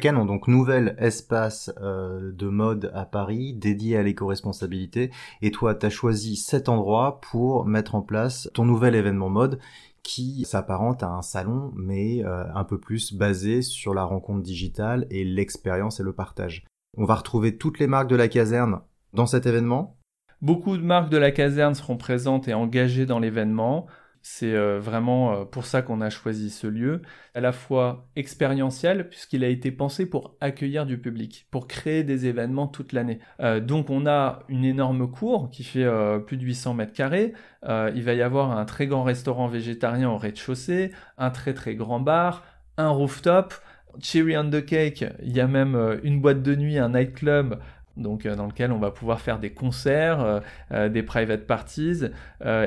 Canon, 0.00 0.24
donc 0.24 0.48
nouvel 0.48 0.96
espace 0.98 1.70
de 1.78 2.48
mode 2.48 2.90
à 2.94 3.04
Paris 3.04 3.52
dédié 3.52 3.98
à 3.98 4.02
l'éco-responsabilité. 4.02 5.10
Et 5.42 5.50
toi, 5.50 5.74
tu 5.74 5.84
as 5.84 5.90
choisi 5.90 6.36
cet 6.36 6.70
endroit 6.70 7.20
pour 7.20 7.66
mettre 7.66 7.94
en 7.94 8.00
place 8.00 8.48
ton 8.54 8.64
nouvel 8.64 8.94
événement 8.94 9.28
mode 9.28 9.58
qui 10.02 10.46
s'apparente 10.46 11.02
à 11.02 11.10
un 11.10 11.20
salon, 11.20 11.72
mais 11.76 12.24
un 12.24 12.64
peu 12.64 12.80
plus 12.80 13.12
basé 13.12 13.60
sur 13.60 13.92
la 13.92 14.04
rencontre 14.04 14.40
digitale 14.40 15.06
et 15.10 15.26
l'expérience 15.26 16.00
et 16.00 16.04
le 16.04 16.14
partage. 16.14 16.64
On 16.96 17.04
va 17.04 17.16
retrouver 17.16 17.58
toutes 17.58 17.78
les 17.78 17.86
marques 17.86 18.08
de 18.08 18.16
la 18.16 18.28
caserne 18.28 18.80
dans 19.12 19.26
cet 19.26 19.44
événement. 19.44 19.98
Beaucoup 20.42 20.76
de 20.76 20.82
marques 20.82 21.08
de 21.08 21.18
la 21.18 21.30
caserne 21.30 21.72
seront 21.76 21.96
présentes 21.96 22.48
et 22.48 22.54
engagées 22.54 23.06
dans 23.06 23.20
l'événement. 23.20 23.86
C'est 24.22 24.54
euh, 24.54 24.80
vraiment 24.80 25.32
euh, 25.32 25.44
pour 25.44 25.66
ça 25.66 25.82
qu'on 25.82 26.00
a 26.00 26.10
choisi 26.10 26.50
ce 26.50 26.66
lieu, 26.66 27.02
à 27.36 27.40
la 27.40 27.52
fois 27.52 28.08
expérientiel, 28.16 29.08
puisqu'il 29.08 29.44
a 29.44 29.48
été 29.48 29.70
pensé 29.70 30.04
pour 30.04 30.34
accueillir 30.40 30.84
du 30.84 30.98
public, 30.98 31.46
pour 31.52 31.68
créer 31.68 32.02
des 32.02 32.26
événements 32.26 32.66
toute 32.66 32.92
l'année. 32.92 33.20
Euh, 33.38 33.60
donc 33.60 33.88
on 33.88 34.04
a 34.04 34.40
une 34.48 34.64
énorme 34.64 35.08
cour 35.08 35.48
qui 35.48 35.62
fait 35.62 35.88
plus 36.26 36.36
de 36.36 36.42
800 36.44 36.74
mètres 36.74 36.92
carrés. 36.92 37.34
il 37.68 38.02
va 38.02 38.14
y 38.14 38.22
avoir 38.22 38.50
un 38.50 38.64
très 38.64 38.88
grand 38.88 39.04
restaurant 39.04 39.46
végétarien 39.46 40.10
au 40.10 40.18
rez-de-chaussée, 40.18 40.90
un 41.18 41.30
très 41.30 41.54
très 41.54 41.76
grand 41.76 42.00
bar, 42.00 42.44
un 42.78 42.90
rooftop. 42.90 43.54
Cherry 44.00 44.38
on 44.38 44.48
the 44.48 44.64
Cake, 44.64 45.04
il 45.22 45.36
y 45.36 45.40
a 45.40 45.46
même 45.46 46.00
une 46.02 46.22
boîte 46.22 46.42
de 46.42 46.54
nuit, 46.54 46.78
un 46.78 46.88
nightclub 46.88 47.58
donc 47.96 48.26
euh, 48.26 48.36
dans 48.36 48.46
lequel 48.46 48.72
on 48.72 48.78
va 48.78 48.90
pouvoir 48.90 49.20
faire 49.20 49.38
des 49.38 49.50
concerts, 49.50 50.20
euh, 50.20 50.40
euh, 50.72 50.88
des 50.88 51.02
private 51.02 51.46
parties, 51.46 52.02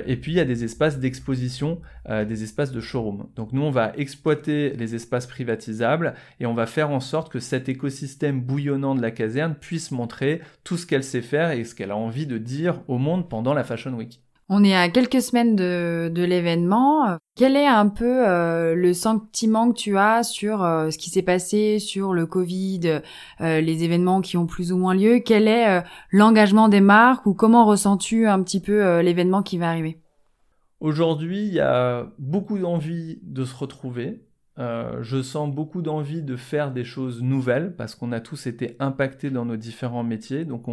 et 0.06 0.16
puis 0.18 0.32
il 0.32 0.36
y 0.36 0.40
a 0.40 0.46
des 0.46 0.64
espaces 0.64 1.00
d'exposition, 1.00 1.82
des 2.08 2.44
espaces 2.44 2.72
de 2.72 2.80
showroom. 2.80 3.28
Donc 3.36 3.52
nous 3.52 3.62
on 3.62 3.72
va 3.72 3.92
exploiter 3.98 4.72
les 4.72 4.96
espaces 4.96 5.28
privatisables 5.28 6.14
et 6.40 6.46
on 6.46 6.54
va 6.54 6.66
faire 6.66 6.92
en 6.92 7.00
sorte 7.00 7.32
que 7.32 7.40
cet 7.40 7.68
écosystème 7.68 8.42
bouillonnant 8.42 8.96
de 8.96 9.02
la 9.02 9.12
caserne 9.12 9.56
puisse 9.56 9.92
montrer 9.92 10.42
tout 10.64 10.78
ce 10.78 10.86
qu'elle 10.86 11.04
sait 11.04 11.22
faire 11.22 11.52
et 11.52 11.64
ce 11.64 11.76
qu'elle 11.76 11.92
a 11.92 11.98
envie 11.98 12.28
de 12.28 12.38
dire 12.38 12.82
au 12.88 12.98
monde 12.98 13.28
pendant 13.28 13.54
la 13.54 13.64
Fashion 13.64 13.94
Week. 13.94 14.25
On 14.48 14.64
est 14.64 14.76
à 14.76 14.90
quelques 14.90 15.22
semaines 15.22 15.56
de, 15.56 16.24
l'événement. 16.24 17.18
Quel 17.36 17.56
est 17.56 17.66
un 17.66 17.88
peu 17.88 18.28
euh, 18.28 18.76
le 18.76 18.94
sentiment 18.94 19.72
que 19.72 19.78
tu 19.78 19.98
as 19.98 20.22
sur 20.22 20.64
euh, 20.64 20.92
ce 20.92 21.00
qui 21.00 21.10
s'est 21.10 21.24
passé, 21.24 21.80
sur 21.80 22.14
le 22.14 22.28
Covid, 22.28 23.02
euh, 23.42 23.60
les 23.60 23.84
événements 23.84 24.22
qui 24.22 24.38
ont 24.38 24.46
plus 24.46 24.72
ou 24.72 24.78
moins 24.78 24.94
lieu? 24.94 25.20
Quel 25.26 25.48
est 25.48 25.84
l'engagement 26.12 26.70
des 26.70 26.80
marques 26.80 27.26
ou 27.26 27.34
comment 27.34 27.66
ressens-tu 27.66 28.28
un 28.28 28.44
petit 28.44 28.60
peu 28.60 29.00
l'événement 29.00 29.42
qui 29.42 29.58
va 29.58 29.70
arriver? 29.70 29.98
Aujourd'hui, 30.80 31.48
il 31.48 31.54
y 31.54 31.60
a 31.60 32.12
beaucoup 32.20 32.60
d'envie 32.60 33.18
de 33.24 33.46
se 33.46 33.56
retrouver. 33.56 34.22
je 34.58 35.22
sens 35.24 35.50
beaucoup 35.50 35.82
d'envie 35.82 36.22
de 36.22 36.36
faire 36.36 36.72
des 36.72 36.84
choses 36.84 37.24
nouvelles 37.24 37.76
parce 37.76 37.96
qu'on 37.96 38.12
a 38.12 38.20
tous 38.20 38.46
été 38.46 38.76
impactés 38.78 39.32
dans 39.32 39.46
nos 39.46 39.58
différents 39.58 40.04
métiers. 40.04 40.46
Donc 40.46 40.68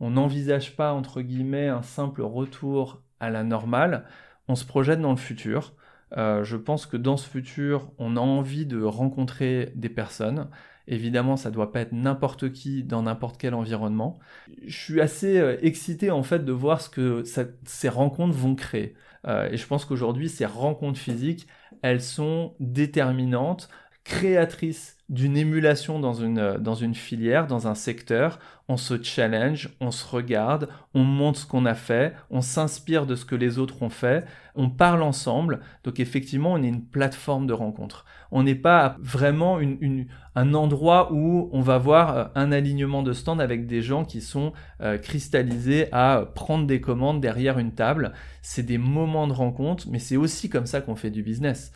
on 0.00 0.10
n'envisage 0.10 0.76
pas, 0.76 0.94
entre 0.94 1.20
guillemets, 1.20 1.68
un 1.68 1.82
simple 1.82 2.22
retour 2.22 3.02
à 3.20 3.30
la 3.30 3.44
normale, 3.44 4.04
on 4.48 4.54
se 4.54 4.64
projette 4.64 5.00
dans 5.00 5.10
le 5.10 5.16
futur. 5.16 5.74
Euh, 6.16 6.42
je 6.44 6.56
pense 6.56 6.86
que 6.86 6.96
dans 6.96 7.16
ce 7.16 7.28
futur, 7.28 7.90
on 7.98 8.16
a 8.16 8.20
envie 8.20 8.66
de 8.66 8.82
rencontrer 8.82 9.72
des 9.74 9.88
personnes. 9.88 10.48
Évidemment, 10.86 11.36
ça 11.36 11.50
doit 11.50 11.70
pas 11.70 11.80
être 11.80 11.92
n'importe 11.92 12.50
qui 12.52 12.82
dans 12.82 13.02
n'importe 13.02 13.36
quel 13.38 13.52
environnement. 13.54 14.18
Je 14.66 14.76
suis 14.76 15.00
assez 15.02 15.38
euh, 15.38 15.58
excité 15.60 16.10
en 16.10 16.22
fait 16.22 16.44
de 16.44 16.52
voir 16.52 16.80
ce 16.80 16.88
que 16.88 17.22
ces 17.64 17.88
rencontres 17.90 18.36
vont 18.36 18.54
créer. 18.54 18.94
Euh, 19.26 19.50
et 19.50 19.56
je 19.58 19.66
pense 19.66 19.84
qu'aujourd'hui, 19.84 20.28
ces 20.30 20.46
rencontres 20.46 20.98
physiques, 20.98 21.46
elles 21.82 22.00
sont 22.00 22.54
déterminantes, 22.60 23.68
créatrices 24.08 24.96
d'une 25.10 25.36
émulation 25.36 26.00
dans 26.00 26.14
une, 26.14 26.38
euh, 26.38 26.58
dans 26.58 26.74
une 26.74 26.94
filière, 26.94 27.46
dans 27.46 27.68
un 27.68 27.74
secteur, 27.74 28.38
on 28.68 28.76
se 28.76 29.02
challenge, 29.02 29.70
on 29.80 29.90
se 29.90 30.06
regarde, 30.06 30.68
on 30.94 31.02
montre 31.02 31.40
ce 31.40 31.46
qu'on 31.46 31.66
a 31.66 31.74
fait, 31.74 32.14
on 32.30 32.40
s'inspire 32.40 33.06
de 33.06 33.14
ce 33.14 33.26
que 33.26 33.34
les 33.34 33.58
autres 33.58 33.82
ont 33.82 33.90
fait, 33.90 34.24
on 34.54 34.70
parle 34.70 35.02
ensemble. 35.02 35.60
Donc 35.84 36.00
effectivement, 36.00 36.54
on 36.54 36.62
est 36.62 36.68
une 36.68 36.84
plateforme 36.84 37.46
de 37.46 37.52
rencontre. 37.52 38.06
On 38.30 38.42
n'est 38.42 38.54
pas 38.54 38.96
vraiment 39.00 39.60
une, 39.60 40.06
un 40.34 40.54
endroit 40.54 41.12
où 41.12 41.50
on 41.52 41.60
va 41.60 41.76
voir 41.76 42.16
euh, 42.16 42.24
un 42.34 42.50
alignement 42.50 43.02
de 43.02 43.12
stands 43.12 43.38
avec 43.38 43.66
des 43.66 43.82
gens 43.82 44.04
qui 44.06 44.22
sont 44.22 44.52
euh, 44.80 44.96
cristallisés 44.96 45.88
à 45.92 46.24
prendre 46.34 46.66
des 46.66 46.80
commandes 46.80 47.20
derrière 47.20 47.58
une 47.58 47.72
table. 47.72 48.12
C'est 48.40 48.64
des 48.64 48.78
moments 48.78 49.26
de 49.26 49.34
rencontre, 49.34 49.86
mais 49.90 49.98
c'est 49.98 50.16
aussi 50.16 50.48
comme 50.48 50.66
ça 50.66 50.80
qu'on 50.80 50.96
fait 50.96 51.10
du 51.10 51.22
business. 51.22 51.72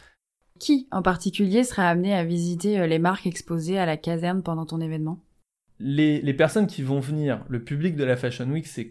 Qui 0.62 0.87
en 0.92 1.03
particulier 1.03 1.64
sera 1.64 1.88
amené 1.88 2.14
à 2.14 2.22
visiter 2.22 2.79
euh, 2.79 2.87
les 2.87 3.01
marques 3.01 3.27
exposées 3.27 3.81
à 3.81 3.85
la 3.85 3.96
caserne 3.96 4.44
pendant 4.44 4.64
ton 4.64 4.81
événement? 4.81 5.18
Les, 5.80 6.35
personnes 6.35 6.66
qui 6.66 6.82
vont 6.82 7.00
venir, 7.00 7.44
le 7.48 7.62
public 7.62 7.96
de 7.96 8.04
la 8.04 8.16
Fashion 8.16 8.46
Week, 8.46 8.66
c'est, 8.66 8.87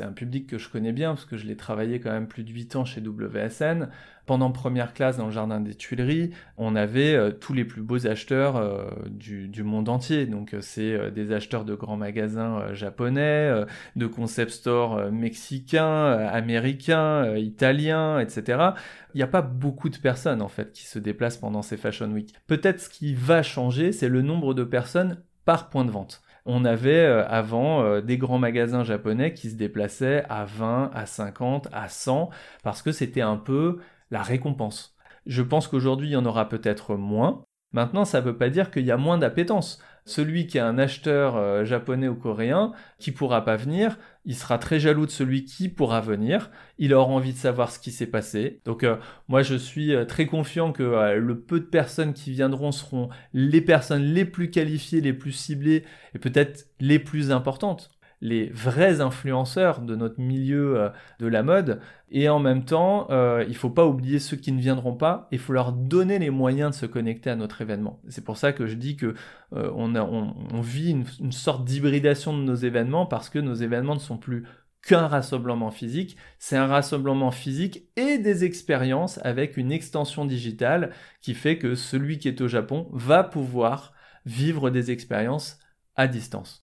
un 0.00 0.12
public 0.12 0.46
que 0.46 0.56
je 0.56 0.68
connais 0.68 0.92
bien 0.92 1.10
parce 1.10 1.26
que 1.26 1.36
je 1.36 1.46
l'ai 1.46 1.56
travaillé 1.56 2.00
quand 2.00 2.10
même 2.10 2.26
plus 2.26 2.42
de 2.42 2.50
8 2.50 2.76
ans 2.76 2.84
chez 2.84 3.00
WSN. 3.00 3.88
Pendant 4.24 4.52
première 4.52 4.94
classe 4.94 5.16
dans 5.16 5.26
le 5.26 5.32
jardin 5.32 5.60
des 5.60 5.74
Tuileries, 5.74 6.30
on 6.56 6.76
avait 6.76 7.14
euh, 7.14 7.32
tous 7.32 7.52
les 7.52 7.64
plus 7.64 7.82
beaux 7.82 8.06
acheteurs 8.06 8.56
euh, 8.56 8.88
du, 9.08 9.62
monde 9.64 9.88
entier. 9.88 10.26
Donc 10.26 10.54
euh, 10.54 10.60
c'est 10.60 11.10
des 11.10 11.32
acheteurs 11.32 11.64
de 11.64 11.74
grands 11.74 11.96
magasins 11.96 12.72
japonais, 12.72 13.64
de 13.96 14.06
concept 14.06 14.52
stores 14.52 15.10
mexicains, 15.10 16.12
américains, 16.12 17.36
italiens, 17.36 18.20
etc. 18.20 18.70
Il 19.14 19.18
n'y 19.18 19.22
a 19.22 19.26
pas 19.26 19.42
beaucoup 19.42 19.88
de 19.88 19.98
personnes 19.98 20.40
en 20.40 20.48
fait 20.48 20.72
qui 20.72 20.86
se 20.86 20.98
déplacent 20.98 21.38
pendant 21.38 21.62
ces 21.62 21.76
Fashion 21.76 22.10
Week. 22.10 22.32
Peut-être 22.46 22.80
ce 22.80 22.88
qui 22.88 23.14
va 23.14 23.42
changer, 23.42 23.92
c'est 23.92 24.08
le 24.08 24.22
nombre 24.22 24.54
de 24.54 24.64
personnes 24.64 25.22
point 25.58 25.84
de 25.84 25.90
vente. 25.90 26.22
On 26.46 26.64
avait 26.64 27.04
euh, 27.04 27.26
avant 27.28 27.82
euh, 27.82 28.00
des 28.00 28.18
grands 28.18 28.38
magasins 28.38 28.84
japonais 28.84 29.34
qui 29.34 29.50
se 29.50 29.56
déplaçaient 29.56 30.24
à 30.28 30.44
20, 30.44 30.90
à 30.94 31.06
50, 31.06 31.68
à 31.72 31.88
100 31.88 32.30
parce 32.62 32.82
que 32.82 32.92
c'était 32.92 33.20
un 33.20 33.36
peu 33.36 33.78
la 34.10 34.22
récompense. 34.22 34.94
Je 35.26 35.42
pense 35.42 35.68
qu'aujourd'hui 35.68 36.08
il 36.08 36.12
y 36.12 36.16
en 36.16 36.26
aura 36.26 36.48
peut-être 36.48 36.96
moins. 36.96 37.44
Maintenant, 37.72 38.04
ça 38.04 38.20
ne 38.20 38.24
veut 38.26 38.36
pas 38.36 38.48
dire 38.48 38.70
qu'il 38.70 38.84
y 38.84 38.90
a 38.90 38.96
moins 38.96 39.18
d'appétence 39.18 39.80
celui 40.04 40.46
qui 40.46 40.58
est 40.58 40.62
un 40.62 40.78
acheteur 40.78 41.36
euh, 41.36 41.64
japonais 41.64 42.08
ou 42.08 42.14
coréen 42.14 42.72
qui 42.98 43.12
pourra 43.12 43.44
pas 43.44 43.56
venir, 43.56 43.98
il 44.24 44.36
sera 44.36 44.58
très 44.58 44.80
jaloux 44.80 45.06
de 45.06 45.10
celui 45.10 45.44
qui 45.44 45.68
pourra 45.68 46.00
venir, 46.00 46.50
il 46.78 46.94
aura 46.94 47.10
envie 47.12 47.32
de 47.32 47.38
savoir 47.38 47.70
ce 47.70 47.78
qui 47.78 47.90
s'est 47.90 48.06
passé. 48.06 48.60
Donc 48.64 48.84
euh, 48.84 48.96
moi 49.28 49.42
je 49.42 49.54
suis 49.54 49.94
euh, 49.94 50.04
très 50.04 50.26
confiant 50.26 50.72
que 50.72 51.16
le 51.16 51.40
peu 51.40 51.60
de 51.60 51.64
personnes 51.64 52.12
qui 52.12 52.32
viendront 52.32 52.72
seront 52.72 53.08
les 53.32 53.60
personnes 53.60 54.04
les 54.04 54.24
plus 54.24 54.50
qualifiées, 54.50 55.00
les 55.00 55.12
plus 55.12 55.32
ciblées 55.32 55.84
et 56.14 56.18
peut-être 56.18 56.66
les 56.80 56.98
plus 56.98 57.30
importantes 57.30 57.90
les 58.20 58.50
vrais 58.50 59.00
influenceurs 59.00 59.80
de 59.80 59.96
notre 59.96 60.20
milieu 60.20 60.78
euh, 60.78 60.88
de 61.18 61.26
la 61.26 61.42
mode. 61.42 61.80
Et 62.10 62.28
en 62.28 62.38
même 62.38 62.64
temps, 62.64 63.06
euh, 63.10 63.44
il 63.48 63.56
faut 63.56 63.70
pas 63.70 63.86
oublier 63.86 64.18
ceux 64.18 64.36
qui 64.36 64.52
ne 64.52 64.60
viendront 64.60 64.94
pas. 64.94 65.28
Il 65.32 65.38
faut 65.38 65.52
leur 65.52 65.72
donner 65.72 66.18
les 66.18 66.30
moyens 66.30 66.72
de 66.72 66.74
se 66.76 66.86
connecter 66.86 67.30
à 67.30 67.36
notre 67.36 67.62
événement. 67.62 68.00
C'est 68.08 68.24
pour 68.24 68.36
ça 68.36 68.52
que 68.52 68.66
je 68.66 68.74
dis 68.74 68.96
que 68.96 69.14
euh, 69.54 69.70
on, 69.74 70.60
vit 70.60 70.90
une 71.20 71.32
sorte 71.32 71.64
d'hybridation 71.64 72.36
de 72.36 72.42
nos 72.42 72.54
événements 72.54 73.06
parce 73.06 73.30
que 73.30 73.38
nos 73.38 73.54
événements 73.54 73.94
ne 73.94 74.00
sont 74.00 74.18
plus 74.18 74.44
qu'un 74.82 75.06
rassemblement 75.08 75.70
physique, 75.70 76.16
c'est 76.38 76.56
un 76.56 76.66
rassemblement 76.66 77.30
physique 77.30 77.84
et 77.96 78.18
des 78.18 78.44
expériences 78.44 79.18
avec 79.22 79.56
une 79.56 79.72
extension 79.72 80.24
digitale 80.24 80.92
qui 81.20 81.34
fait 81.34 81.58
que 81.58 81.74
celui 81.74 82.18
qui 82.18 82.28
est 82.28 82.40
au 82.40 82.48
Japon 82.48 82.88
va 82.92 83.22
pouvoir 83.22 83.92
vivre 84.24 84.70
des 84.70 84.90
expériences 84.90 85.58
à 85.96 86.06
distance. 86.06 86.69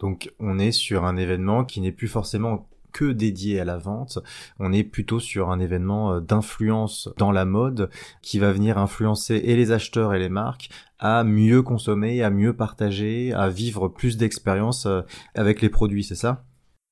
Donc 0.00 0.32
on 0.40 0.58
est 0.58 0.72
sur 0.72 1.04
un 1.04 1.16
événement 1.16 1.64
qui 1.64 1.80
n'est 1.80 1.92
plus 1.92 2.08
forcément 2.08 2.68
que 2.92 3.12
dédié 3.12 3.60
à 3.60 3.64
la 3.64 3.78
vente, 3.78 4.18
on 4.58 4.72
est 4.72 4.82
plutôt 4.82 5.20
sur 5.20 5.50
un 5.50 5.60
événement 5.60 6.14
euh, 6.14 6.20
d'influence 6.20 7.08
dans 7.18 7.30
la 7.30 7.44
mode 7.44 7.88
qui 8.22 8.38
va 8.38 8.52
venir 8.52 8.78
influencer 8.78 9.36
et 9.36 9.56
les 9.56 9.72
acheteurs 9.72 10.12
et 10.14 10.18
les 10.18 10.28
marques 10.28 10.70
à 10.98 11.24
mieux 11.24 11.62
consommer, 11.62 12.22
à 12.22 12.30
mieux 12.30 12.54
partager, 12.54 13.32
à 13.32 13.48
vivre 13.48 13.88
plus 13.88 14.16
d'expériences 14.16 14.86
euh, 14.86 15.02
avec 15.34 15.62
les 15.62 15.68
produits, 15.68 16.04
c'est 16.04 16.14
ça? 16.14 16.44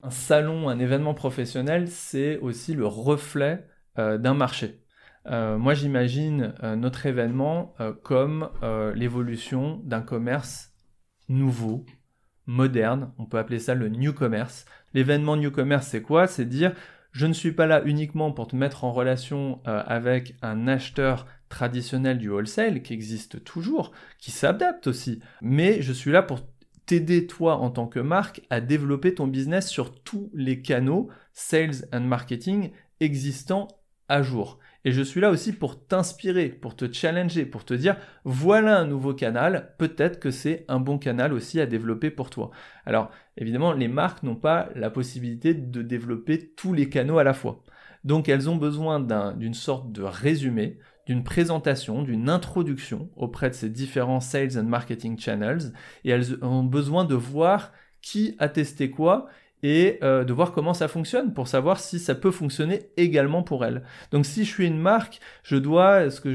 Un 0.03 0.11
salon, 0.11 0.68
un 0.68 0.79
événement 0.79 1.14
professionnel, 1.14 1.88
c'est 1.88 2.38
aussi 2.38 2.75
le 2.75 2.87
reflet 2.87 3.66
d'un 3.97 4.35
marché. 4.35 4.85
moi, 5.29 5.75
j'imagine 5.75 6.55
notre 6.77 7.07
événement 7.07 7.75
comme 8.05 8.49
l'évolution 8.94 9.81
d'un 9.83 10.03
commerce 10.03 10.73
nouveau, 11.29 11.85
moderne. 12.48 13.12
On 13.18 13.26
peut 13.26 13.38
appeler 13.38 13.61
ça 13.61 13.74
le 13.74 13.88
new 13.88 14.12
commerce. 14.12 14.64
L'événement 14.94 15.37
new 15.37 15.52
commerce, 15.52 15.87
c'est 15.87 16.02
quoi? 16.02 16.26
C'est 16.26 16.46
dire 16.46 16.72
je 17.12 17.26
ne 17.26 17.32
suis 17.32 17.52
pas 17.52 17.66
là 17.66 17.82
uniquement 17.84 18.32
pour 18.32 18.48
te 18.48 18.56
mettre 18.56 18.84
en 18.84 18.92
relation 18.92 19.61
euh, 19.66 19.82
avec 19.87 20.34
un 20.42 20.68
acheteur 20.68 21.26
traditionnel 21.48 22.18
du 22.18 22.28
wholesale 22.28 22.82
qui 22.82 22.92
existe 22.92 23.42
toujours, 23.44 23.92
qui 24.18 24.30
s'adapte 24.30 24.87
aussi, 24.87 25.20
mais 25.40 25.80
je 25.80 25.92
suis 25.92 26.11
là 26.11 26.22
pour 26.22 26.40
t'aider 26.84 27.26
toi 27.26 27.56
en 27.56 27.70
tant 27.70 27.87
que 27.87 28.00
marque 28.00 28.42
à 28.50 28.61
développer 28.61 29.14
ton 29.14 29.26
business 29.26 29.68
sur 29.68 29.94
tous 30.02 30.30
les 30.34 30.61
canaux 30.62 31.08
sales 31.32 31.87
and 31.92 32.00
marketing 32.00 32.70
existants 33.00 33.68
à 34.09 34.23
jour. 34.23 34.59
Et 34.85 34.92
je 34.92 35.03
suis 35.03 35.21
là 35.21 35.31
aussi 35.31 35.53
pour 35.53 35.87
t'inspirer, 35.87 36.49
pour 36.49 36.77
te 36.77 36.90
challenger, 36.90 37.44
pour 37.44 37.64
te 37.64 37.75
dire, 37.75 37.97
voilà 38.25 38.79
un 38.79 38.87
nouveau 38.87 39.12
canal, 39.12 39.75
peut-être 39.77 40.21
que 40.21 40.31
c'est 40.31 40.64
un 40.68 40.81
bon 40.81 40.99
canal 40.99 41.33
aussi 41.33 41.61
à 41.61 41.66
développer 41.66 42.11
pour 42.11 42.31
toi. 42.31 42.51
Alors, 42.87 43.11
évidemment, 43.37 43.73
les 43.73 43.88
marques 43.88 44.23
n'ont 44.23 44.37
pas 44.37 44.68
la 44.75 44.90
possibilité 44.90 45.53
de 45.53 45.83
développer 45.83 46.53
tous 46.57 46.73
les 46.73 46.88
canaux 46.88 47.18
à 47.18 47.25
la 47.25 47.35
fois. 47.35 47.62
Donc, 48.05 48.29
elles 48.29 48.49
ont 48.49 48.57
besoin 48.57 49.01
d'une 49.35 49.55
sorte 49.55 49.90
de 49.92 50.03
résumé, 50.03 50.79
d'une 51.07 51.25
présentation, 51.25 52.03
d'une 52.03 52.29
introduction 52.29 53.11
auprès 53.16 53.51
de 53.51 53.55
ces 53.55 53.68
différents 53.68 54.21
sales 54.21 54.59
and 54.59 54.64
marketing 54.64 55.18
channels, 55.18 55.73
et 56.05 56.11
elles 56.11 56.42
ont 56.42 56.62
besoin 56.62 57.05
de 57.05 57.14
voir 57.16 57.73
qui 58.01 58.37
a 58.38 58.49
testé 58.49 58.90
quoi 58.90 59.27
et 59.62 59.99
euh, 60.03 60.25
de 60.25 60.33
voir 60.33 60.53
comment 60.53 60.75
ça 60.75 60.88
fonctionne 60.88 61.33
pour 61.33 61.49
savoir 61.49 61.81
si 61.81 61.99
ça 61.99 62.14
peut 62.14 62.31
fonctionner 62.31 62.90
également 62.97 63.42
pour 63.42 63.64
elle. 63.64 63.83
Donc 64.12 64.27
si 64.27 64.44
je 64.44 64.51
suis 64.51 64.66
une 64.66 64.79
marque, 64.79 65.21
je 65.42 65.57
dois, 65.57 66.11
ce 66.11 66.21
que 66.21 66.33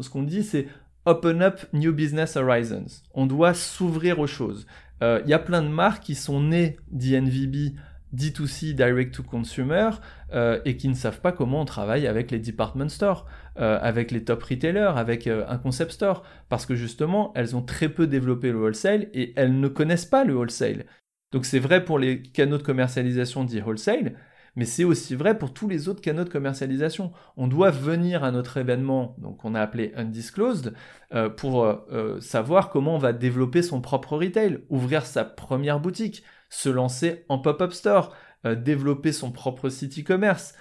ce 0.00 0.10
qu'on 0.10 0.22
dit, 0.22 0.44
c'est 0.44 0.68
open 1.04 1.42
up 1.42 1.60
new 1.72 1.92
business 1.92 2.36
horizons. 2.36 2.86
On 3.14 3.26
doit 3.26 3.54
s'ouvrir 3.54 4.18
aux 4.18 4.26
choses. 4.26 4.66
Euh, 5.02 5.20
il 5.24 5.30
y 5.30 5.34
a 5.34 5.38
plein 5.38 5.62
de 5.62 5.68
marques 5.68 6.04
qui 6.04 6.14
sont 6.14 6.40
nées 6.40 6.76
d'INVB 6.90 7.74
D2C, 8.14 8.72
Direct 8.72 9.14
to 9.14 9.22
Consumer, 9.22 9.90
euh, 10.32 10.60
et 10.64 10.78
qui 10.78 10.88
ne 10.88 10.94
savent 10.94 11.20
pas 11.20 11.30
comment 11.30 11.60
on 11.60 11.64
travaille 11.66 12.06
avec 12.06 12.30
les 12.30 12.38
department 12.38 12.88
stores, 12.88 13.26
avec 13.56 14.12
les 14.12 14.22
top 14.22 14.44
retailers, 14.44 14.92
avec 14.96 15.26
un 15.26 15.58
concept 15.58 15.90
store, 15.90 16.22
parce 16.48 16.64
que 16.64 16.76
justement, 16.76 17.32
elles 17.34 17.56
ont 17.56 17.60
très 17.60 17.88
peu 17.88 18.06
développé 18.06 18.52
le 18.52 18.58
wholesale 18.58 19.08
et 19.12 19.32
elles 19.34 19.58
ne 19.58 19.66
connaissent 19.66 20.06
pas 20.06 20.22
le 20.22 20.34
wholesale. 20.36 20.84
Donc 21.32 21.44
c'est 21.44 21.58
vrai 21.58 21.84
pour 21.84 21.98
les 21.98 22.22
canaux 22.22 22.58
de 22.58 22.62
commercialisation 22.62 23.44
dits 23.44 23.60
wholesale, 23.60 24.16
mais 24.58 24.64
c'est 24.64 24.82
aussi 24.82 25.14
vrai 25.14 25.38
pour 25.38 25.52
tous 25.52 25.68
les 25.68 25.88
autres 25.88 26.00
canaux 26.00 26.24
de 26.24 26.30
commercialisation. 26.30 27.12
On 27.36 27.46
doit 27.46 27.70
venir 27.70 28.24
à 28.24 28.32
notre 28.32 28.56
événement, 28.56 29.14
donc 29.18 29.44
on 29.44 29.54
a 29.54 29.60
appelé 29.60 29.92
Undisclosed, 29.94 30.74
euh, 31.14 31.28
pour 31.28 31.64
euh, 31.64 31.76
euh, 31.92 32.20
savoir 32.20 32.70
comment 32.70 32.96
on 32.96 32.98
va 32.98 33.12
développer 33.12 33.62
son 33.62 33.80
propre 33.80 34.16
retail, 34.16 34.64
ouvrir 34.68 35.06
sa 35.06 35.24
première 35.24 35.78
boutique, 35.78 36.24
se 36.50 36.68
lancer 36.68 37.24
en 37.28 37.38
pop-up 37.38 37.72
store, 37.72 38.16
développer 38.44 39.12
son 39.12 39.30
propre 39.30 39.68
site 39.68 39.98
e-commerce, 39.98 40.54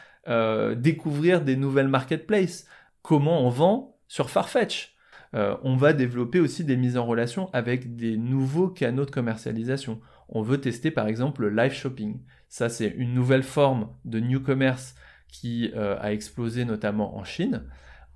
découvrir 0.76 1.42
des 1.42 1.56
nouvelles 1.56 1.88
marketplaces, 1.88 2.66
comment 3.02 3.46
on 3.46 3.50
vend 3.50 3.98
sur 4.08 4.30
Farfetch. 4.30 4.96
on 5.34 5.76
va 5.78 5.94
développer 5.94 6.40
aussi 6.40 6.66
des 6.66 6.76
mises 6.76 6.98
en 6.98 7.06
relation 7.06 7.50
avec 7.54 7.96
des 7.96 8.18
nouveaux 8.18 8.68
canaux 8.68 9.06
de 9.06 9.12
commercialisation 9.12 10.02
on 10.30 10.42
veut 10.42 10.60
tester 10.60 10.92
par 10.92 11.08
exemple 11.08 11.42
le 11.44 11.50
live 11.50 11.74
shopping. 11.74 12.20
Ça, 12.50 12.70
c'est 12.70 12.88
une 12.88 13.14
nouvelle 13.14 13.44
forme 13.44 13.90
de 14.06 14.20
new 14.20 14.40
commerce 14.40 14.96
qui 15.32 15.72
euh, 15.76 15.98
a 16.00 16.14
explosé 16.14 16.66
notamment 16.66 17.18
en 17.18 17.24
Chine. 17.24 17.64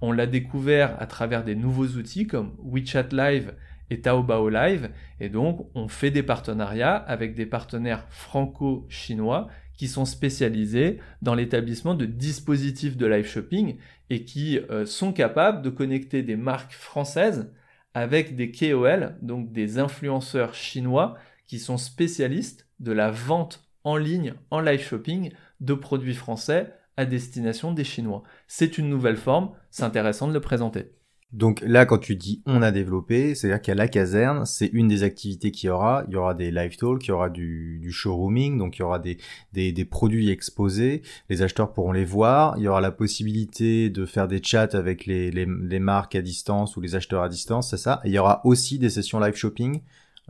On 0.02 0.12
l'a 0.12 0.26
découvert 0.26 1.00
à 1.02 1.06
travers 1.06 1.44
des 1.44 1.56
nouveaux 1.56 1.88
outils 1.88 2.28
comme 2.28 2.56
WeChat 2.64 3.10
Live 3.12 3.54
et 3.90 4.02
Taobao 4.02 4.50
Live. 4.50 4.90
Et 5.20 5.30
donc, 5.30 5.68
on 5.76 5.88
fait 5.88 6.12
des 6.12 6.24
partenariats 6.24 6.96
avec 6.96 7.36
des 7.36 7.46
partenaires 7.46 8.06
franco-chinois 8.10 9.48
qui 9.78 9.88
sont 9.88 10.06
spécialisés 10.06 11.00
dans 11.22 11.36
l'établissement 11.36 11.96
de 11.96 12.06
dispositifs 12.06 12.98
de 12.98 13.06
live 13.06 13.28
shopping 13.28 13.78
et 14.10 14.26
qui 14.26 14.60
euh, 14.70 14.86
sont 14.86 15.12
capables 15.12 15.62
de 15.62 15.70
connecter 15.70 16.24
des 16.24 16.36
marques 16.36 16.74
françaises 16.74 17.52
avec 17.94 18.36
des 18.36 18.52
KOL, 18.52 19.18
donc 19.22 19.52
des 19.52 19.80
influenceurs 19.80 20.54
chinois 20.54 21.18
qui 21.52 21.60
sont 21.60 21.78
spécialistes 21.78 22.66
de 22.80 22.94
la 22.94 23.12
vente 23.12 23.68
en 23.84 23.98
ligne, 23.98 24.36
en 24.52 24.62
live 24.62 24.80
shopping, 24.80 25.34
de 25.60 25.74
produits 25.74 26.14
français 26.14 26.74
à 26.96 27.04
destination 27.06 27.74
des 27.74 27.84
Chinois. 27.84 28.24
C'est 28.48 28.78
une 28.78 28.88
nouvelle 28.88 29.18
forme, 29.18 29.52
c'est 29.70 29.84
intéressant 29.84 30.30
de 30.30 30.34
le 30.34 30.40
présenter. 30.40 30.94
Donc 31.34 31.60
là, 31.60 31.86
quand 31.86 31.98
tu 31.98 32.16
dis 32.16 32.42
on 32.46 32.62
a 32.62 32.72
développé, 32.72 33.36
c'est-à-dire 33.36 33.62
qu'à 33.62 33.76
la 33.76 33.90
caserne, 33.90 34.46
c'est 34.46 34.68
une 34.68 34.88
des 34.88 35.04
activités 35.04 35.52
qu'il 35.52 35.68
y 35.68 35.70
aura. 35.70 36.06
Il 36.08 36.14
y 36.14 36.16
aura 36.16 36.36
des 36.36 36.52
live 36.52 36.78
talks, 36.78 37.06
il 37.06 37.10
y 37.10 37.12
aura 37.12 37.30
du, 37.30 37.92
showrooming, 37.92 38.58
donc 38.58 38.78
il 38.78 38.80
y 38.80 38.84
aura 38.84 39.00
des, 39.00 39.86
produits 39.90 40.30
exposés. 40.30 41.02
Les 41.30 41.42
acheteurs 41.42 41.74
pourront 41.74 41.92
les 41.92 42.06
voir. 42.06 42.56
Il 42.60 42.64
y 42.64 42.70
aura 42.70 42.80
la 42.80 42.92
possibilité 42.92 43.90
de 43.90 44.06
faire 44.06 44.30
des 44.30 44.42
chats 44.42 44.70
avec 44.72 45.06
les, 45.06 45.32
les, 45.32 45.46
les 45.46 45.80
marques 45.80 46.16
à 46.16 46.22
distance 46.22 46.78
ou 46.78 46.82
les 46.82 46.96
acheteurs 46.96 47.24
à 47.24 47.30
distance, 47.30 47.72
c'est 47.72 47.78
ça. 47.78 48.00
Et 48.06 48.08
il 48.08 48.14
y 48.14 48.20
aura 48.20 48.40
aussi 48.46 48.80
des 48.80 48.90
sessions 48.90 49.20
live 49.20 49.36
shopping 49.36 49.82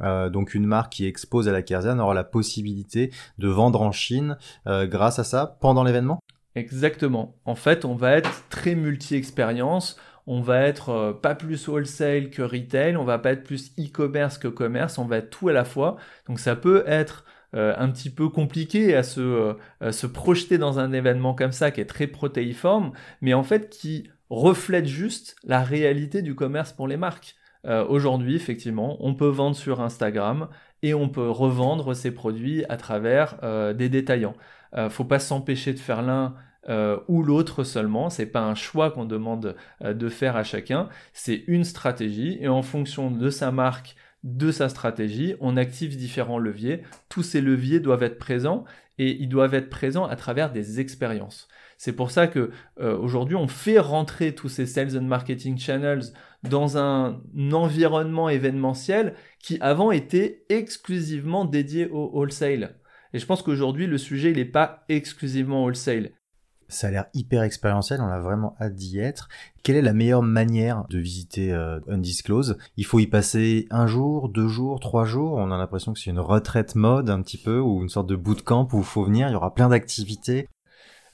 euh, 0.02 0.30
donc 0.30 0.54
une 0.54 0.66
marque 0.66 0.94
qui 0.94 1.06
expose 1.06 1.48
à 1.48 1.52
la 1.52 1.62
Kerzan 1.62 2.00
aura 2.00 2.14
la 2.14 2.24
possibilité 2.24 3.12
de 3.38 3.48
vendre 3.48 3.82
en 3.82 3.92
Chine 3.92 4.38
euh, 4.68 4.88
grâce 4.88 5.20
à 5.20 5.24
ça 5.24 5.58
pendant 5.62 5.84
l'événement? 5.84 6.20
Exactement. 6.56 7.36
En 7.46 7.56
fait, 7.56 7.86
on 7.86 7.96
va 7.96 8.14
être 8.14 8.44
très 8.50 8.76
multi-expérience. 8.76 9.98
On 10.28 10.42
va 10.42 10.62
être 10.62 10.90
euh, 10.90 11.14
pas 11.14 11.36
plus 11.36 11.68
wholesale 11.68 12.30
que 12.30 12.42
retail. 12.42 12.98
On 12.98 13.06
va 13.06 13.20
pas 13.20 13.32
être 13.32 13.44
plus 13.44 13.72
e-commerce 13.80 14.38
que 14.38 14.48
commerce. 14.48 14.98
On 14.98 15.06
va 15.06 15.18
être 15.18 15.30
tout 15.30 15.50
à 15.50 15.54
la 15.54 15.66
fois. 15.66 15.98
Donc 16.28 16.40
ça 16.40 16.56
peut 16.56 16.84
être 16.88 17.26
un 17.54 17.90
petit 17.90 18.10
peu 18.10 18.30
compliqué 18.30 18.96
à 18.96 19.04
se, 19.04 19.58
à 19.82 19.92
se 19.92 20.08
projeter 20.08 20.58
dans 20.58 20.80
un 20.80 20.94
événement 20.94 21.34
comme 21.34 21.52
ça 21.52 21.70
qui 21.70 21.82
est 21.82 21.86
très 21.86 22.08
protéiforme, 22.08 22.94
mais 23.20 23.34
en 23.34 23.44
fait 23.44 23.70
qui 23.70 24.10
reflète 24.30 24.86
juste 24.86 25.36
la 25.44 25.62
réalité 25.62 26.22
du 26.22 26.34
commerce 26.34 26.72
pour 26.72 26.88
les 26.88 26.96
marques. 26.96 27.36
Euh, 27.66 27.86
aujourd'hui, 27.86 28.36
effectivement, 28.36 28.98
on 29.00 29.14
peut 29.14 29.28
vendre 29.28 29.56
sur 29.56 29.82
Instagram 29.82 30.48
et 30.82 30.94
on 30.94 31.10
peut 31.10 31.30
revendre 31.30 31.96
ses 31.96 32.12
produits 32.12 32.66
à 32.70 32.78
travers 32.78 33.38
euh, 33.44 33.74
des 33.74 33.90
détaillants. 33.90 34.36
Euh, 34.76 34.90
faut 34.90 35.06
pas 35.06 35.20
s'empêcher 35.20 35.74
de 35.74 35.80
faire 35.80 36.02
l'un 36.02 36.36
ou 37.08 37.24
l'autre 37.24 37.64
seulement. 37.64 38.12
C'est 38.12 38.28
pas 38.28 38.44
un 38.44 38.54
choix 38.54 38.92
qu'on 38.92 39.06
demande 39.06 39.56
de 39.84 40.10
faire 40.10 40.36
à 40.36 40.44
chacun. 40.44 40.90
C'est 41.12 41.44
une 41.48 41.64
stratégie 41.64 42.38
et 42.40 42.48
en 42.48 42.62
fonction 42.62 43.10
de 43.10 43.32
sa 43.32 43.52
marque, 43.52 43.96
de 44.24 44.52
sa 44.52 44.70
stratégie, 44.70 45.34
on 45.40 45.58
active 45.58 45.98
différents 45.98 46.38
leviers. 46.38 46.84
Tous 47.10 47.24
ces 47.24 47.42
leviers 47.42 47.80
doivent 47.80 48.04
être 48.04 48.20
présents 48.20 48.64
et 49.00 49.10
ils 49.20 49.28
doivent 49.28 49.56
être 49.56 49.72
présents 49.72 50.06
à 50.06 50.16
travers 50.16 50.52
des 50.52 50.80
expériences. 50.80 51.48
C'est 51.80 51.94
pour 51.94 52.12
ça 52.12 52.28
que 52.28 52.52
aujourd'hui 52.80 53.36
on 53.36 53.48
fait 53.48 53.80
rentrer 53.80 54.36
tous 54.36 54.48
ces 54.48 54.68
sales 54.68 54.96
and 54.96 55.06
marketing 55.06 55.58
channels 55.58 56.14
dans 56.44 56.78
un 56.78 57.22
environnement 57.52 58.30
événementiel 58.30 59.16
qui 59.40 59.58
avant 59.62 59.92
était 59.92 60.46
exclusivement 60.50 61.46
dédié 61.46 61.88
au 61.88 62.10
wholesale. 62.14 62.78
Et 63.14 63.20
je 63.20 63.26
pense 63.26 63.42
qu'aujourd'hui, 63.42 63.88
le 63.88 63.98
sujet, 63.98 64.32
il 64.32 64.38
n'est 64.38 64.46
pas 64.46 64.84
exclusivement 64.90 65.64
wholesale. 65.64 66.12
Ça 66.70 66.88
a 66.88 66.92
l'air 66.92 67.06
hyper 67.14 67.44
expérientiel, 67.44 68.00
on 68.00 68.08
a 68.08 68.22
vraiment 68.22 68.56
hâte 68.62 68.76
d'y 68.76 68.98
être. 68.98 69.28
Quelle 69.62 69.76
est 69.76 69.82
la 69.82 69.92
meilleure 69.92 70.24
manière 70.24 70.86
de 70.90 71.00
visiter 71.00 71.52
euh, 71.52 71.82
Undisclose 71.90 72.58
Il 72.78 72.86
faut 72.86 73.00
y 73.00 73.08
passer 73.08 73.68
un 73.72 73.88
jour, 73.88 74.30
deux 74.30 74.48
jours, 74.48 74.80
trois 74.80 75.04
jours? 75.04 75.34
On 75.34 75.52
a 75.52 75.58
l'impression 75.58 75.92
que 75.92 76.00
c'est 76.00 76.12
une 76.12 76.20
retraite 76.20 76.76
mode 76.76 77.10
un 77.10 77.22
petit 77.22 77.38
peu, 77.38 77.60
ou 77.60 77.82
une 77.82 77.90
sorte 77.90 78.08
de 78.08 78.16
bootcamp 78.16 78.70
où 78.72 78.80
il 78.80 78.86
faut 78.86 79.04
venir, 79.04 79.28
il 79.28 79.34
y 79.34 79.36
aura 79.36 79.54
plein 79.54 79.68
d'activités. 79.68 80.48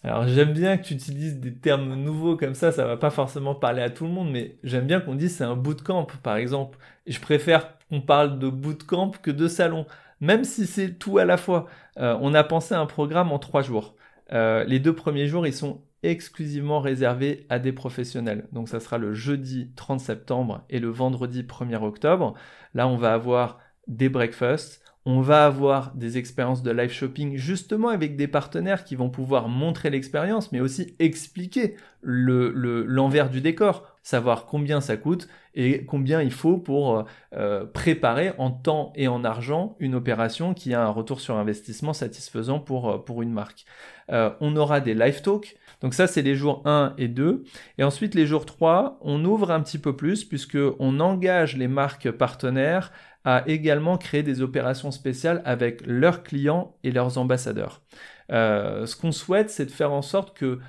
Alors 0.04 0.28
j'aime 0.28 0.54
bien 0.54 0.78
que 0.78 0.84
tu 0.88 0.94
utilises 0.94 1.40
des 1.40 1.54
termes 1.54 1.96
nouveaux 1.96 2.38
comme 2.38 2.54
ça, 2.54 2.72
ça 2.72 2.86
va 2.86 2.98
pas 2.98 3.10
forcément 3.10 3.56
parler 3.56 3.82
à 3.82 3.90
tout 3.90 4.06
le 4.06 4.12
monde, 4.12 4.32
mais 4.32 4.58
j'aime 4.64 4.86
bien 4.88 5.02
qu'on 5.02 5.16
dise 5.16 5.36
c'est 5.36 5.44
un 5.44 5.56
bootcamp 5.56 6.08
par 6.24 6.38
exemple. 6.38 6.78
Je 7.08 7.20
préfère 7.20 7.78
qu'on 7.90 8.02
parle 8.02 8.40
de 8.40 8.50
bootcamp 8.50 9.12
que 9.22 9.32
de 9.32 9.48
salon, 9.48 9.86
même 10.22 10.44
si 10.44 10.68
c'est 10.68 10.94
tout 10.94 11.18
à 11.18 11.26
la 11.26 11.38
fois. 11.38 11.68
Euh, 11.98 12.18
on 12.22 12.34
a 12.34 12.44
pensé 12.44 12.76
un 12.76 12.86
programme 12.86 13.32
en 13.32 13.40
trois 13.40 13.62
jours. 13.62 13.96
Euh, 14.34 14.64
les 14.66 14.80
deux 14.80 14.94
premiers 14.94 15.28
jours, 15.28 15.48
ils 15.48 15.54
sont 15.54 15.82
exclusivement 16.04 16.80
réservés 16.80 17.46
à 17.50 17.60
des 17.60 17.72
professionnels. 17.74 18.48
Donc 18.52 18.70
ça 18.70 18.80
sera 18.80 18.98
le 18.98 19.14
jeudi 19.14 19.72
30 19.76 20.00
septembre 20.00 20.64
et 20.70 20.80
le 20.80 20.90
vendredi 20.90 21.44
1er 21.44 21.84
octobre. 21.84 22.34
Là, 22.74 22.88
on 22.88 22.98
va 22.98 23.14
avoir 23.14 23.60
des 23.88 24.10
breakfasts, 24.10 24.84
on 25.10 25.22
va 25.22 25.46
avoir 25.46 25.94
des 25.96 26.18
expériences 26.18 26.64
de 26.64 26.70
live 26.70 26.92
shopping 26.92 27.38
justement 27.38 27.88
avec 27.88 28.18
des 28.18 28.28
partenaires 28.28 28.84
qui 28.84 28.98
vont 28.98 29.10
pouvoir 29.10 29.48
montrer 29.48 29.90
l'expérience, 29.90 30.52
mais 30.52 30.60
aussi 30.60 30.98
expliquer 31.00 31.78
l'envers 32.02 33.28
le, 33.28 33.32
du 33.32 33.40
décor. 33.40 33.96
savoir 34.04 34.46
combien 34.48 34.82
ça 34.82 34.98
coûte 34.98 35.30
et 35.56 35.86
combien 35.86 36.22
il 36.22 36.32
faut 36.32 36.58
pour 36.58 37.06
euh, 37.34 37.66
préparer 37.66 38.34
en 38.38 38.52
temps 38.52 38.92
et 38.98 39.08
en 39.08 39.24
argent 39.24 39.78
une 39.80 39.96
opération 39.96 40.54
qui 40.54 40.74
a 40.74 40.84
un 40.84 40.90
retour 40.90 41.22
sur 41.22 41.38
investissement 41.38 41.94
satisfaisant 41.94 42.60
pour, 42.60 42.90
euh, 42.90 42.98
pour 42.98 43.22
une 43.22 43.32
marque. 43.32 43.66
Euh, 44.12 44.32
on 44.42 44.58
aura 44.58 44.82
des 44.82 44.94
live 44.94 45.22
talks. 45.22 45.56
Donc 45.82 45.94
ça, 45.94 46.08
c'est 46.08 46.22
les 46.22 46.36
jours 46.36 46.62
1 46.66 46.96
et 46.98 47.08
2. 47.08 47.44
Et 47.78 47.84
ensuite, 47.84 48.14
les 48.14 48.26
jours 48.26 48.46
3, 48.46 49.00
on 49.02 49.24
ouvre 49.24 49.52
un 49.52 49.62
petit 49.62 49.78
peu 49.78 49.96
plus 49.96 50.26
puisque 50.26 50.58
on 50.80 51.00
engage 51.00 51.56
les 51.56 51.68
marques 51.70 52.12
partenaires 52.12 52.92
à 53.28 53.44
également 53.46 53.98
créer 53.98 54.24
des 54.24 54.42
opérations 54.42 54.90
spéciales 54.90 55.42
avec 55.44 55.86
leurs 55.86 56.24
clients 56.24 56.78
et 56.86 56.92
leurs 56.92 57.18
ambassadeurs. 57.18 57.82
ce 58.30 58.96
qu'on 58.96 59.12
souhaite, 59.12 59.50
c'est 59.50 59.66
de 59.66 59.72
faire 59.72 59.92
en 59.92 60.02
sorte 60.02 60.38
que 60.38 60.60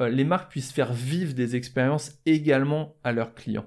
les 0.00 0.24
marques 0.24 0.50
puissent 0.50 0.72
faire 0.72 0.92
vivre 0.92 1.34
des 1.34 1.54
expériences 1.54 2.18
également 2.26 2.96
à 3.04 3.12
leurs 3.12 3.34
clients. 3.34 3.66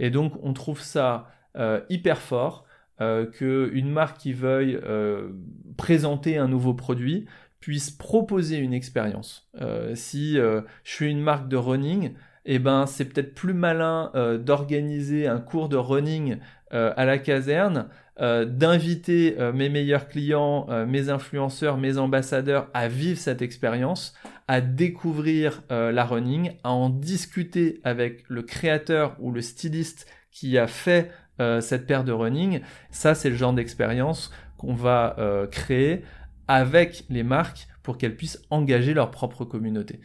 Et 0.00 0.10
donc 0.10 0.32
on 0.42 0.52
trouve 0.52 0.80
ça 0.80 1.28
euh, 1.56 1.80
hyper 1.88 2.18
fort 2.18 2.64
euh, 3.00 3.26
qu'une 3.26 3.90
marque 3.90 4.18
qui 4.18 4.32
veuille 4.32 4.76
euh, 4.82 5.30
présenter 5.76 6.36
un 6.36 6.48
nouveau 6.48 6.74
produit 6.74 7.26
puisse 7.60 7.92
proposer 7.92 8.56
une 8.56 8.74
expérience. 8.74 9.48
si 9.94 10.34
je 10.34 10.62
suis 10.82 11.10
une 11.10 11.22
marque 11.22 11.48
de 11.48 11.56
running, 11.56 12.12
eh 12.44 12.58
ben 12.58 12.84
c'est 12.84 13.06
peut-être 13.06 13.34
plus 13.34 13.54
malin 13.54 14.12
d'organiser 14.38 15.26
un 15.26 15.40
cours 15.40 15.70
de 15.70 15.78
running 15.78 16.36
à 16.74 17.04
la 17.04 17.18
caserne, 17.18 17.86
d'inviter 18.18 19.36
mes 19.54 19.68
meilleurs 19.68 20.08
clients, 20.08 20.66
mes 20.86 21.08
influenceurs, 21.08 21.78
mes 21.78 21.98
ambassadeurs 21.98 22.68
à 22.74 22.88
vivre 22.88 23.18
cette 23.18 23.42
expérience 23.42 24.14
à 24.48 24.60
découvrir 24.60 25.62
euh, 25.70 25.90
la 25.92 26.04
running, 26.04 26.52
à 26.62 26.70
en 26.70 26.90
discuter 26.90 27.80
avec 27.84 28.24
le 28.28 28.42
créateur 28.42 29.16
ou 29.20 29.30
le 29.30 29.40
styliste 29.40 30.06
qui 30.30 30.58
a 30.58 30.66
fait 30.66 31.10
euh, 31.40 31.60
cette 31.60 31.86
paire 31.86 32.04
de 32.04 32.12
running. 32.12 32.60
Ça, 32.90 33.14
c'est 33.14 33.30
le 33.30 33.36
genre 33.36 33.52
d'expérience 33.52 34.30
qu'on 34.58 34.74
va 34.74 35.16
euh, 35.18 35.46
créer 35.46 36.02
avec 36.46 37.04
les 37.08 37.22
marques 37.22 37.68
pour 37.82 37.96
qu'elles 37.98 38.16
puissent 38.16 38.42
engager 38.50 38.94
leur 38.94 39.10
propre 39.10 39.44
communauté. 39.44 40.00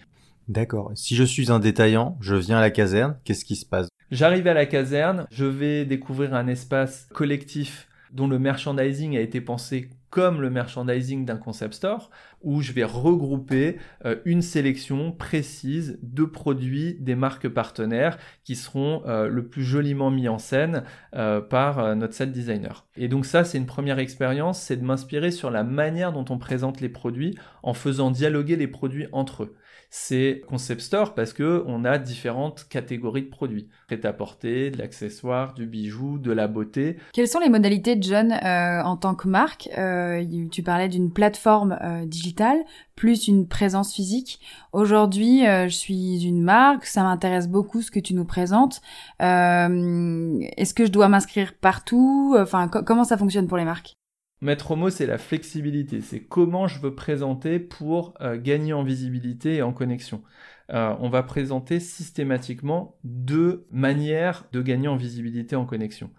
D'accord. 0.47 0.91
Si 0.95 1.15
je 1.15 1.23
suis 1.23 1.51
un 1.51 1.59
détaillant, 1.59 2.17
je 2.21 2.35
viens 2.35 2.57
à 2.57 2.61
la 2.61 2.71
caserne, 2.71 3.19
qu'est-ce 3.23 3.45
qui 3.45 3.55
se 3.55 3.65
passe? 3.65 3.89
J'arrive 4.11 4.47
à 4.47 4.55
la 4.55 4.65
caserne, 4.65 5.27
je 5.29 5.45
vais 5.45 5.85
découvrir 5.85 6.33
un 6.33 6.47
espace 6.47 7.07
collectif 7.13 7.87
dont 8.11 8.27
le 8.27 8.39
merchandising 8.39 9.15
a 9.15 9.19
été 9.19 9.39
pensé 9.39 9.91
comme 10.09 10.41
le 10.41 10.49
merchandising 10.49 11.25
d'un 11.25 11.37
concept 11.37 11.75
store, 11.75 12.09
où 12.41 12.63
je 12.63 12.71
vais 12.71 12.83
regrouper 12.83 13.77
euh, 14.05 14.15
une 14.25 14.41
sélection 14.41 15.11
précise 15.11 15.99
de 16.01 16.23
produits 16.23 16.95
des 16.99 17.13
marques 17.13 17.47
partenaires 17.47 18.17
qui 18.43 18.55
seront 18.55 19.03
euh, 19.05 19.27
le 19.27 19.47
plus 19.47 19.63
joliment 19.63 20.09
mis 20.09 20.27
en 20.27 20.39
scène 20.39 20.85
euh, 21.15 21.39
par 21.39 21.95
notre 21.95 22.15
set 22.15 22.31
designer. 22.31 22.87
Et 22.97 23.09
donc 23.09 23.27
ça, 23.27 23.43
c'est 23.43 23.59
une 23.59 23.67
première 23.67 23.99
expérience, 23.99 24.59
c'est 24.59 24.77
de 24.77 24.83
m'inspirer 24.83 25.29
sur 25.29 25.51
la 25.51 25.63
manière 25.63 26.11
dont 26.13 26.25
on 26.29 26.39
présente 26.39 26.81
les 26.81 26.89
produits 26.89 27.37
en 27.61 27.75
faisant 27.75 28.09
dialoguer 28.09 28.55
les 28.55 28.67
produits 28.67 29.05
entre 29.11 29.43
eux 29.43 29.55
c'est 29.89 30.41
Concept 30.47 30.81
Store 30.81 31.15
parce 31.15 31.33
que 31.33 31.63
on 31.65 31.83
a 31.83 31.97
différentes 31.97 32.67
catégories 32.69 33.23
de 33.23 33.29
produits. 33.29 33.69
Prêt-à-porter, 33.87 34.71
de 34.71 34.77
l'accessoire, 34.77 35.53
du 35.53 35.65
bijou, 35.65 36.19
de 36.19 36.31
la 36.31 36.47
beauté. 36.47 36.97
Quelles 37.13 37.27
sont 37.27 37.39
les 37.39 37.49
modalités, 37.49 37.97
John, 37.99 38.31
euh, 38.31 38.83
en 38.83 38.97
tant 38.97 39.15
que 39.15 39.27
marque? 39.27 39.69
Euh, 39.77 40.23
Tu 40.51 40.63
parlais 40.63 40.89
d'une 40.89 41.11
plateforme 41.11 41.77
euh, 41.81 42.05
digitale 42.05 42.57
plus 42.95 43.27
une 43.27 43.47
présence 43.47 43.93
physique. 43.93 44.41
Aujourd'hui, 44.73 45.45
je 45.45 45.69
suis 45.69 46.21
une 46.25 46.41
marque, 46.41 46.85
ça 46.85 47.01
m'intéresse 47.01 47.47
beaucoup 47.47 47.81
ce 47.81 47.91
que 47.91 47.99
tu 48.01 48.13
nous 48.13 48.25
présentes. 48.25 48.81
Est-ce 49.21 50.73
que 50.73 50.85
je 50.85 50.91
dois 50.91 51.07
m'inscrire 51.07 51.53
partout? 51.53 52.35
Enfin, 52.37 52.67
comment 52.67 53.05
ça 53.05 53.15
fonctionne 53.17 53.47
pour 53.47 53.57
les 53.57 53.63
marques? 53.63 53.98
Maître 54.41 54.75
mot, 54.77 54.89
c'est 54.89 55.05
la 55.05 55.17
flexibilité. 55.17 56.01
C'est 56.01 56.21
comment 56.21 56.67
je 56.67 56.79
veux 56.79 56.95
présenter 56.95 57.59
pour 57.59 58.13
euh, 58.21 58.37
gagner 58.37 58.71
en 58.71 58.83
visibilité 58.83 59.55
et 59.55 59.61
en 59.61 59.73
connexion. 59.73 60.23
Euh, 60.71 60.95
on 60.99 61.09
va 61.09 61.23
présenter 61.23 61.79
systématiquement 61.79 62.97
deux 63.03 63.67
manières 63.71 64.45
de 64.53 64.61
gagner 64.61 64.87
en 64.87 64.95
visibilité 64.95 65.55
et 65.55 65.57
en 65.57 65.65
connexion. 65.65 66.11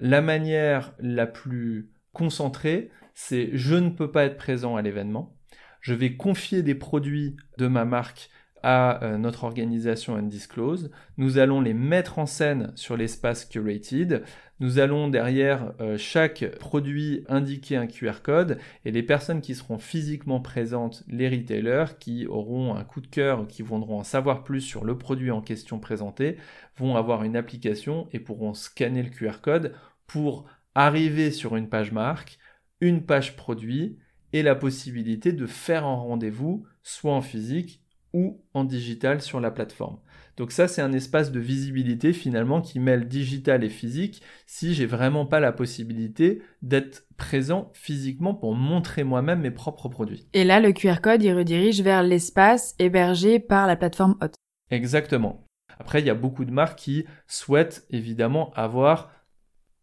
La 0.00 0.20
manière 0.20 0.94
la 0.98 1.26
plus 1.26 1.90
concentrée, 2.12 2.90
c'est 3.14 3.50
je 3.52 3.76
ne 3.76 3.90
peux 3.90 4.10
pas 4.10 4.24
être 4.24 4.38
présent 4.38 4.74
à 4.74 4.82
l'événement. 4.82 5.36
Je 5.80 5.94
vais 5.94 6.16
confier 6.16 6.62
des 6.62 6.74
produits 6.74 7.36
de 7.58 7.68
ma 7.68 7.84
marque 7.84 8.30
à 8.62 9.04
euh, 9.04 9.18
notre 9.18 9.44
organisation 9.44 10.16
Undisclose. 10.16 10.90
Nous 11.16 11.38
allons 11.38 11.60
les 11.60 11.74
mettre 11.74 12.18
en 12.18 12.26
scène 12.26 12.72
sur 12.74 12.96
l'espace 12.96 13.44
curated. 13.44 14.24
Nous 14.60 14.80
allons 14.80 15.06
derrière 15.06 15.72
euh, 15.80 15.96
chaque 15.96 16.44
produit 16.58 17.24
indiquer 17.28 17.76
un 17.76 17.86
QR 17.86 18.22
code 18.22 18.58
et 18.84 18.90
les 18.90 19.04
personnes 19.04 19.40
qui 19.40 19.54
seront 19.54 19.78
physiquement 19.78 20.40
présentes, 20.40 21.04
les 21.06 21.28
retailers 21.28 21.96
qui 22.00 22.26
auront 22.26 22.74
un 22.74 22.82
coup 22.82 23.00
de 23.00 23.06
cœur, 23.06 23.46
qui 23.46 23.62
voudront 23.62 24.00
en 24.00 24.04
savoir 24.04 24.42
plus 24.42 24.60
sur 24.60 24.84
le 24.84 24.98
produit 24.98 25.30
en 25.30 25.42
question 25.42 25.78
présenté, 25.78 26.38
vont 26.76 26.96
avoir 26.96 27.22
une 27.22 27.36
application 27.36 28.08
et 28.12 28.18
pourront 28.18 28.52
scanner 28.52 29.04
le 29.04 29.10
QR 29.10 29.40
code 29.40 29.74
pour 30.08 30.46
arriver 30.74 31.30
sur 31.30 31.54
une 31.54 31.68
page 31.68 31.92
marque, 31.92 32.38
une 32.80 33.04
page 33.06 33.36
produit 33.36 33.98
et 34.32 34.42
la 34.42 34.56
possibilité 34.56 35.32
de 35.32 35.46
faire 35.46 35.86
un 35.86 35.94
rendez-vous 35.94 36.66
soit 36.82 37.14
en 37.14 37.22
physique 37.22 37.82
ou 38.12 38.40
en 38.54 38.64
digital 38.64 39.20
sur 39.20 39.40
la 39.40 39.50
plateforme. 39.50 39.98
Donc 40.36 40.52
ça, 40.52 40.68
c'est 40.68 40.82
un 40.82 40.92
espace 40.92 41.32
de 41.32 41.40
visibilité 41.40 42.12
finalement 42.12 42.60
qui 42.60 42.78
mêle 42.78 43.08
digital 43.08 43.64
et 43.64 43.68
physique 43.68 44.22
si 44.46 44.72
j'ai 44.72 44.86
vraiment 44.86 45.26
pas 45.26 45.40
la 45.40 45.50
possibilité 45.50 46.42
d'être 46.62 47.06
présent 47.16 47.70
physiquement 47.74 48.34
pour 48.34 48.54
montrer 48.54 49.02
moi-même 49.02 49.40
mes 49.40 49.50
propres 49.50 49.88
produits. 49.88 50.28
Et 50.34 50.44
là, 50.44 50.60
le 50.60 50.72
QR 50.72 51.00
code, 51.02 51.24
il 51.24 51.34
redirige 51.34 51.82
vers 51.82 52.04
l'espace 52.04 52.76
hébergé 52.78 53.40
par 53.40 53.66
la 53.66 53.74
plateforme 53.74 54.16
Hot. 54.22 54.30
Exactement. 54.70 55.44
Après, 55.80 56.00
il 56.00 56.06
y 56.06 56.10
a 56.10 56.14
beaucoup 56.14 56.44
de 56.44 56.52
marques 56.52 56.78
qui 56.78 57.04
souhaitent 57.26 57.84
évidemment 57.90 58.52
avoir, 58.54 59.10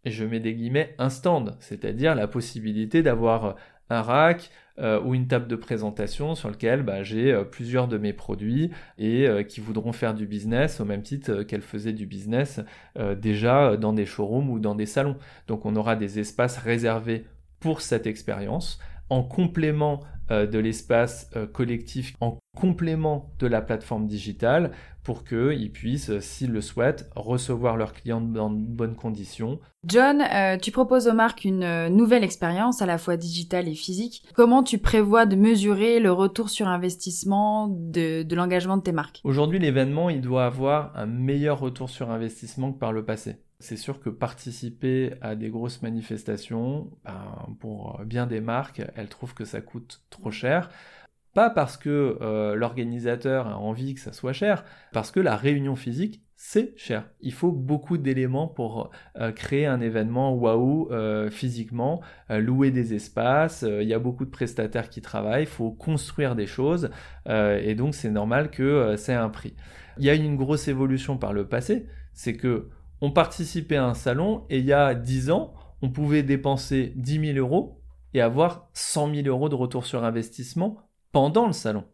et 0.06 0.12
je 0.12 0.24
mets 0.24 0.40
des 0.40 0.54
guillemets, 0.54 0.96
un 0.98 1.10
stand, 1.10 1.58
c'est-à-dire 1.60 2.16
la 2.16 2.28
possibilité 2.28 3.04
d'avoir 3.04 3.56
un 3.90 4.02
rack, 4.02 4.52
euh, 4.78 5.02
ou 5.02 5.16
une 5.16 5.28
table 5.28 5.48
de 5.48 5.56
présentation 5.56 6.36
sur 6.36 6.50
lequel 6.50 6.84
bah, 6.84 7.02
j'ai 7.02 7.32
euh, 7.32 7.46
plusieurs 7.46 7.88
de 7.88 7.98
mes 7.98 8.12
produits 8.12 8.72
et 8.98 9.26
euh, 9.26 9.42
qui 9.42 9.62
voudront 9.62 9.94
faire 9.94 10.14
du 10.14 10.28
business 10.28 10.82
au 10.82 10.86
même 10.86 11.02
titre 11.02 11.44
qu'elles 11.44 11.62
faisaient 11.62 11.94
du 11.94 12.06
business 12.06 12.60
déjà 13.18 13.78
dans 13.78 13.94
des 13.94 14.06
showrooms 14.06 14.50
ou 14.50 14.60
dans 14.60 14.76
des 14.76 14.86
salons. 14.86 15.16
Donc 15.48 15.66
on 15.66 15.76
aura 15.76 15.96
des 15.96 16.20
espaces 16.20 16.58
réservés 16.58 17.26
pour 17.60 17.82
cette 17.82 18.06
expérience 18.06 18.80
en 19.10 19.24
complément 19.24 20.02
de 20.30 20.58
l'espace 20.58 21.30
collectif, 21.54 22.16
en 22.20 22.38
complément 22.56 23.30
de 23.38 23.46
la 23.46 23.62
plateforme 23.62 24.08
digitale 24.08 24.72
pour 25.04 25.24
qu'ils 25.24 25.72
puissent, 25.72 26.18
s'ils 26.20 26.52
le 26.52 26.62
souhaitent, 26.62 27.08
recevoir 27.16 27.78
leurs 27.78 27.94
clients 27.94 28.22
dans 28.22 28.50
de 28.50 28.58
bonnes 28.58 28.96
conditions. 28.96 29.60
John, 29.86 30.22
euh, 30.22 30.58
tu 30.58 30.72
proposes 30.72 31.08
aux 31.08 31.14
marques 31.14 31.46
une 31.46 31.64
euh, 31.64 31.90
nouvelle 31.90 32.24
expérience 32.24 32.82
à 32.82 32.88
la 32.88 32.98
fois 32.98 33.16
digitale 33.16 33.68
et 33.68 33.76
physique. 33.76 34.24
Comment 34.34 34.64
tu 34.64 34.80
prévois 34.80 35.28
de 35.28 35.36
mesurer 35.36 36.00
le 36.00 36.12
retour 36.12 36.50
sur 36.50 36.68
investissement 36.68 37.68
de, 37.68 38.24
de 38.24 38.36
l'engagement 38.36 38.78
de 38.78 38.82
tes 38.82 38.92
marques? 38.92 39.22
Aujourd'hui, 39.24 39.60
l'événement, 39.60 40.10
il 40.10 40.22
doit 40.22 40.46
avoir 40.46 40.92
un 40.96 41.06
meilleur 41.06 41.60
retour 41.60 41.92
sur 41.92 42.10
investissement 42.10 42.74
que 42.74 42.80
par 42.80 42.92
le 42.92 43.06
passé. 43.06 43.38
C'est 43.60 43.78
sûr 43.78 44.00
que 44.00 44.10
participer 44.10 45.14
à 45.22 45.36
des 45.36 45.50
grosses 45.50 45.82
manifestations, 45.84 46.90
ben, 47.06 47.56
pour 47.60 48.02
bien 48.06 48.26
des 48.26 48.42
marques, 48.42 48.82
elles 48.96 49.08
trouvent 49.08 49.34
que 49.36 49.46
ça 49.46 49.62
coûte 49.62 50.02
trop 50.10 50.32
cher. 50.32 50.70
Pas 51.36 51.50
parce 51.50 51.76
que 51.76 52.18
euh, 52.22 52.56
l'organisateur 52.56 53.50
a 53.50 53.58
envie 53.58 53.94
que 53.94 54.00
ça 54.00 54.14
soit 54.14 54.32
cher, 54.32 54.64
parce 54.94 55.12
que 55.12 55.20
la 55.20 55.36
réunion 55.36 55.76
physique, 55.76 56.24
c'est 56.38 56.74
cher. 56.78 57.10
Il 57.20 57.34
faut 57.34 57.52
beaucoup 57.52 57.98
d'éléments 57.98 58.48
pour 58.48 58.90
euh, 59.18 59.34
créer 59.34 59.66
un 59.66 59.82
événement 59.82 60.34
waouh 60.34 60.88
euh, 60.92 61.30
physiquement, 61.30 62.00
louer 62.30 62.72
des 62.72 62.94
espaces, 62.94 63.66
il 63.68 63.86
y 63.86 63.94
a 63.94 64.00
beaucoup 64.00 64.24
de 64.24 64.30
prestataires 64.30 64.90
qui 64.90 65.02
travaillent, 65.02 65.44
il 65.44 65.48
faut 65.48 65.72
construire 65.72 66.36
des 66.36 66.48
choses, 66.48 66.90
et 67.28 67.76
donc 67.76 67.96
c'est 67.96 68.12
normal 68.12 68.50
que 68.50 68.96
c'est 68.98 69.14
un 69.14 69.28
prix. 69.28 69.56
Il 69.98 70.06
y 70.06 70.10
a 70.10 70.14
une 70.14 70.38
grosse 70.38 70.70
évolution 70.70 71.18
par 71.18 71.34
le 71.34 71.48
passé, 71.50 71.86
c'est 72.14 72.38
que 72.38 72.70
on 73.02 73.12
participait 73.12 73.76
à 73.76 73.86
un 73.86 73.94
salon, 73.94 74.46
et 74.50 74.60
il 74.60 74.66
y 74.66 74.74
a 74.74 74.96
10 74.96 75.32
ans, 75.32 75.54
on 75.82 75.90
pouvait 75.90 76.24
dépenser 76.24 76.94
10 76.96 77.34
000 77.34 77.38
euros 77.38 77.82
et 78.14 78.22
avoir 78.22 78.70
100 78.74 79.14
000 79.14 79.28
euros 79.28 79.50
de 79.50 79.56
retour 79.56 79.86
sur 79.86 80.06
investissement 80.06 80.85
pendant 81.16 81.48
le 81.48 81.54
salon. 81.54 81.86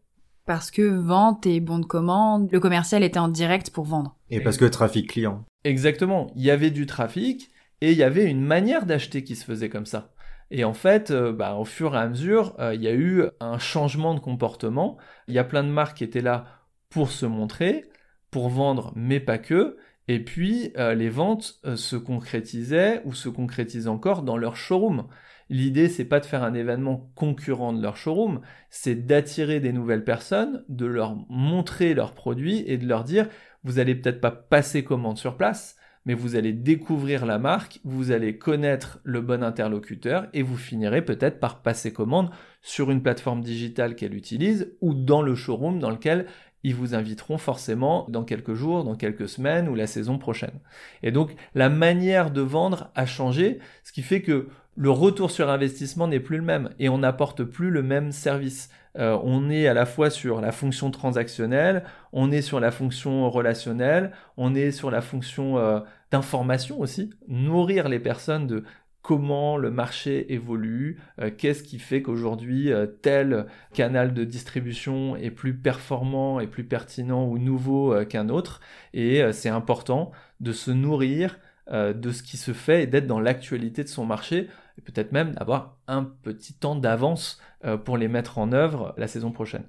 Parce 0.48 0.72
que 0.72 0.82
vente 0.82 1.46
et 1.46 1.60
bon 1.60 1.78
de 1.78 1.86
commande, 1.86 2.52
le 2.52 2.60
commercial 2.60 3.04
était 3.04 3.20
en 3.20 3.28
direct 3.28 3.70
pour 3.70 3.86
vendre. 3.86 4.18
Et 4.32 4.42
parce 4.42 4.58
que 4.58 4.66
trafic 4.66 5.12
client. 5.12 5.46
Exactement. 5.64 6.32
Il 6.36 6.42
y 6.42 6.50
avait 6.50 6.72
du 6.72 6.88
trafic 6.88 7.52
et 7.82 7.92
il 7.92 7.98
y 8.00 8.02
avait 8.02 8.26
une 8.26 8.42
manière 8.42 8.88
d'acheter 8.88 9.24
qui 9.24 9.36
se 9.36 9.46
faisait 9.46 9.70
comme 9.70 9.86
ça. 9.86 10.12
Et 10.50 10.64
en 10.64 10.74
fait, 10.74 11.12
euh, 11.12 11.34
bah, 11.34 11.54
au 11.54 11.66
fur 11.66 11.94
et 11.94 12.00
à 12.00 12.08
mesure, 12.08 12.56
euh, 12.60 12.74
il 12.74 12.82
y 12.82 12.88
a 12.88 12.96
eu 12.96 13.26
un 13.40 13.60
changement 13.60 14.16
de 14.16 14.20
comportement. 14.20 14.98
Il 15.28 15.36
y 15.36 15.40
a 15.40 15.44
plein 15.44 15.64
de 15.64 15.70
marques 15.70 15.98
qui 15.98 16.04
étaient 16.04 16.22
là 16.22 16.66
pour 16.90 17.12
se 17.12 17.28
montrer, 17.28 17.86
pour 18.32 18.50
vendre, 18.50 18.92
mais 18.96 19.20
pas 19.20 19.38
que. 19.38 19.78
Et 20.08 20.20
puis, 20.20 20.74
euh, 20.78 20.94
les 20.94 21.10
ventes 21.10 21.60
euh, 21.66 21.76
se 21.76 21.96
concrétisaient 21.96 23.02
ou 23.06 23.14
se 23.14 23.30
concrétisent 23.30 23.88
encore 23.88 24.24
dans 24.24 24.36
leur 24.36 24.56
showroom. 24.56 25.08
L'idée, 25.52 25.90
c'est 25.90 26.06
pas 26.06 26.22
de 26.22 26.26
faire 26.26 26.44
un 26.44 26.54
événement 26.54 27.12
concurrent 27.14 27.74
de 27.74 27.82
leur 27.82 27.98
showroom, 27.98 28.40
c'est 28.70 29.06
d'attirer 29.06 29.60
des 29.60 29.74
nouvelles 29.74 30.06
personnes, 30.06 30.64
de 30.70 30.86
leur 30.86 31.18
montrer 31.28 31.94
leurs 31.94 32.14
produits 32.14 32.64
et 32.68 32.78
de 32.78 32.88
leur 32.88 33.04
dire, 33.04 33.28
vous 33.66 33.78
allez 33.78 33.96
peut-être 33.96 34.22
pas 34.22 34.32
passer 34.32 34.86
commande 34.86 35.18
sur 35.18 35.36
place, 35.36 35.76
mais 36.06 36.14
vous 36.14 36.38
allez 36.38 36.54
découvrir 36.54 37.26
la 37.26 37.38
marque, 37.38 37.82
vous 37.84 38.12
allez 38.12 38.38
connaître 38.38 39.02
le 39.04 39.20
bon 39.20 39.44
interlocuteur 39.44 40.28
et 40.32 40.42
vous 40.42 40.56
finirez 40.56 41.04
peut-être 41.04 41.42
par 41.42 41.62
passer 41.62 41.92
commande 41.92 42.30
sur 42.62 42.90
une 42.90 43.04
plateforme 43.04 43.42
digitale 43.42 43.96
qu'elle 43.96 44.16
utilise 44.16 44.72
ou 44.80 44.94
dans 44.94 45.22
le 45.22 45.36
showroom 45.36 45.80
dans 45.80 45.90
lequel 45.90 46.28
ils 46.64 46.76
vous 46.76 46.96
inviteront 46.96 47.38
forcément 47.38 48.06
dans 48.10 48.24
quelques 48.24 48.54
jours, 48.54 48.84
dans 48.84 48.96
quelques 48.96 49.28
semaines 49.28 49.68
ou 49.68 49.76
la 49.76 49.88
saison 49.88 50.18
prochaine. 50.18 50.60
Et 51.04 51.12
donc 51.12 51.36
la 51.56 51.70
manière 51.70 52.32
de 52.32 52.42
vendre 52.42 52.90
a 52.96 53.06
changé, 53.06 53.60
ce 53.84 53.92
qui 53.92 54.02
fait 54.02 54.22
que 54.22 54.48
le 54.76 54.90
retour 54.90 55.32
sur 55.32 55.50
investissement 55.50 56.08
n'est 56.08 56.20
plus 56.20 56.38
le 56.38 56.44
même 56.44 56.70
et 56.80 56.90
on 56.90 57.00
n'apporte 57.00 57.44
plus 57.44 57.70
le 57.72 57.84
même 57.84 58.12
service. 58.12 58.70
Euh, 58.98 59.18
on 59.24 59.50
est 59.50 59.68
à 59.68 59.74
la 59.74 59.86
fois 59.86 60.10
sur 60.10 60.42
la 60.42 60.52
fonction 60.52 60.92
transactionnelle, 60.92 61.84
on 62.14 62.32
est 62.32 62.42
sur 62.42 62.60
la 62.60 62.72
fonction 62.72 63.30
relationnelle, 63.30 64.12
on 64.38 64.56
est 64.56 64.72
sur 64.72 64.92
la 64.92 65.02
fonction 65.02 65.58
euh, 65.58 65.80
d'information 66.12 66.80
aussi, 66.80 67.10
nourrir 67.28 67.90
les 67.90 68.00
personnes 68.00 68.48
de 68.48 68.64
comment 69.02 69.58
le 69.58 69.72
marché 69.72 70.34
évolue, 70.34 71.00
euh, 71.20 71.32
qu'est-ce 71.36 71.64
qui 71.64 71.80
fait 71.80 72.02
qu'aujourd'hui 72.02 72.72
tel 73.02 73.48
canal 73.74 74.14
de 74.14 74.24
distribution 74.24 75.16
est 75.16 75.32
plus 75.32 75.54
performant 75.54 76.40
et 76.40 76.48
plus 76.48 76.64
pertinent 76.64 77.26
ou 77.26 77.40
nouveau 77.40 77.96
qu'un 78.06 78.30
autre. 78.30 78.62
Et 78.94 79.22
c'est 79.32 79.50
important 79.50 80.12
de 80.40 80.54
se 80.54 80.72
nourrir 80.72 81.40
de 81.72 82.12
ce 82.12 82.22
qui 82.24 82.38
se 82.38 82.52
fait 82.52 82.84
et 82.84 82.88
d'être 82.88 83.08
dans 83.08 83.20
l'actualité 83.20 83.84
de 83.84 83.90
son 83.90 84.06
marché 84.06 84.50
et 84.78 84.82
peut-être 84.82 85.12
même 85.12 85.34
d'avoir 85.34 85.78
un 85.88 86.04
petit 86.04 86.54
temps 86.54 86.76
d'avance 86.76 87.40
euh, 87.66 87.78
pour 87.78 87.98
les 87.98 88.08
mettre 88.08 88.38
en 88.38 88.52
œuvre 88.52 88.94
la 88.98 89.08
saison 89.08 89.32
prochaine. 89.32 89.66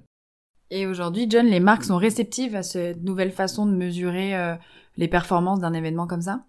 Et 0.69 0.87
aujourd'hui, 0.87 1.27
John, 1.29 1.45
les 1.45 1.59
marques 1.59 1.83
sont 1.83 1.97
réceptives 1.97 2.55
à 2.55 2.63
cette 2.63 3.03
nouvelle 3.03 3.31
façon 3.31 3.65
de 3.65 3.75
mesurer 3.75 4.35
euh, 4.35 4.55
les 4.97 5.07
performances 5.07 5.59
d'un 5.59 5.73
événement 5.73 6.07
comme 6.07 6.21
ça? 6.21 6.45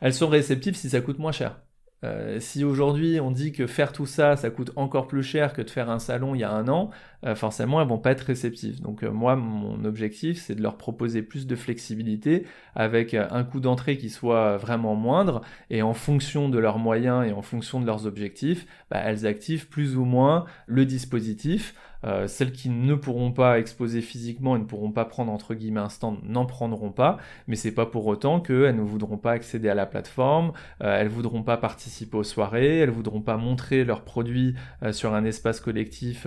Elles 0.00 0.14
sont 0.14 0.28
réceptives 0.28 0.76
si 0.76 0.90
ça 0.90 1.00
coûte 1.00 1.18
moins 1.18 1.32
cher. 1.32 1.60
Euh, 2.04 2.38
si 2.38 2.62
aujourd'hui 2.62 3.18
on 3.20 3.32
dit 3.32 3.50
que 3.50 3.66
faire 3.66 3.92
tout 3.92 4.06
ça, 4.06 4.36
ça 4.36 4.50
coûte 4.50 4.70
encore 4.76 5.08
plus 5.08 5.24
cher 5.24 5.52
que 5.52 5.62
de 5.62 5.70
faire 5.70 5.90
un 5.90 5.98
salon 5.98 6.34
il 6.36 6.40
y 6.40 6.44
a 6.44 6.52
un 6.52 6.68
an, 6.68 6.90
euh, 7.26 7.34
forcément 7.34 7.80
elles 7.80 7.88
vont 7.88 7.98
pas 7.98 8.12
être 8.12 8.20
réceptives. 8.22 8.80
Donc 8.80 9.02
euh, 9.02 9.10
moi, 9.10 9.34
mon 9.34 9.84
objectif, 9.84 10.40
c'est 10.40 10.54
de 10.54 10.62
leur 10.62 10.76
proposer 10.76 11.22
plus 11.22 11.46
de 11.46 11.56
flexibilité 11.56 12.46
avec 12.76 13.14
un 13.14 13.42
coût 13.42 13.58
d'entrée 13.60 13.98
qui 13.98 14.10
soit 14.10 14.56
vraiment 14.58 14.94
moindre 14.94 15.40
et 15.70 15.82
en 15.82 15.94
fonction 15.94 16.48
de 16.48 16.58
leurs 16.58 16.78
moyens 16.78 17.26
et 17.26 17.32
en 17.32 17.42
fonction 17.42 17.80
de 17.80 17.86
leurs 17.86 18.06
objectifs, 18.06 18.66
bah, 18.90 19.00
elles 19.04 19.26
activent 19.26 19.68
plus 19.68 19.96
ou 19.96 20.04
moins 20.04 20.44
le 20.66 20.86
dispositif. 20.86 21.74
Euh, 22.04 22.26
celles 22.26 22.52
qui 22.52 22.68
ne 22.70 22.94
pourront 22.94 23.32
pas 23.32 23.58
exposer 23.58 24.00
physiquement 24.00 24.56
et 24.56 24.58
ne 24.58 24.64
pourront 24.64 24.92
pas 24.92 25.04
prendre 25.04 25.32
entre 25.32 25.54
guillemets 25.54 25.80
un 25.80 25.88
stand 25.88 26.18
n'en 26.22 26.46
prendront 26.46 26.92
pas, 26.92 27.18
mais 27.46 27.56
c'est 27.56 27.72
pas 27.72 27.86
pour 27.86 28.06
autant 28.06 28.40
qu'elles 28.40 28.76
ne 28.76 28.82
voudront 28.82 29.18
pas 29.18 29.32
accéder 29.32 29.68
à 29.68 29.74
la 29.74 29.86
plateforme, 29.86 30.52
euh, 30.82 30.98
elles 31.00 31.08
voudront 31.08 31.42
pas 31.42 31.56
participer 31.56 32.16
aux 32.16 32.24
soirées, 32.24 32.78
elles 32.78 32.90
voudront 32.90 33.20
pas 33.20 33.36
montrer 33.36 33.84
leurs 33.84 34.02
produits 34.02 34.54
euh, 34.82 34.92
sur 34.92 35.14
un 35.14 35.24
espace 35.24 35.60
collectif 35.60 36.26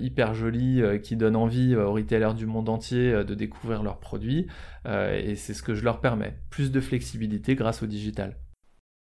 hyper 0.00 0.34
joli 0.34 0.82
qui 1.02 1.16
donne 1.16 1.36
envie 1.36 1.74
aux 1.74 1.92
retailers 1.92 2.34
du 2.34 2.46
monde 2.46 2.68
entier 2.68 3.24
de 3.24 3.34
découvrir 3.34 3.82
leurs 3.82 3.98
produits, 3.98 4.46
et 4.86 5.34
c'est 5.36 5.54
ce 5.54 5.62
que 5.62 5.74
je 5.74 5.84
leur 5.84 6.00
permets, 6.00 6.34
plus 6.50 6.70
de 6.70 6.80
flexibilité 6.80 7.54
grâce 7.54 7.82
au 7.82 7.86
digital. 7.86 8.36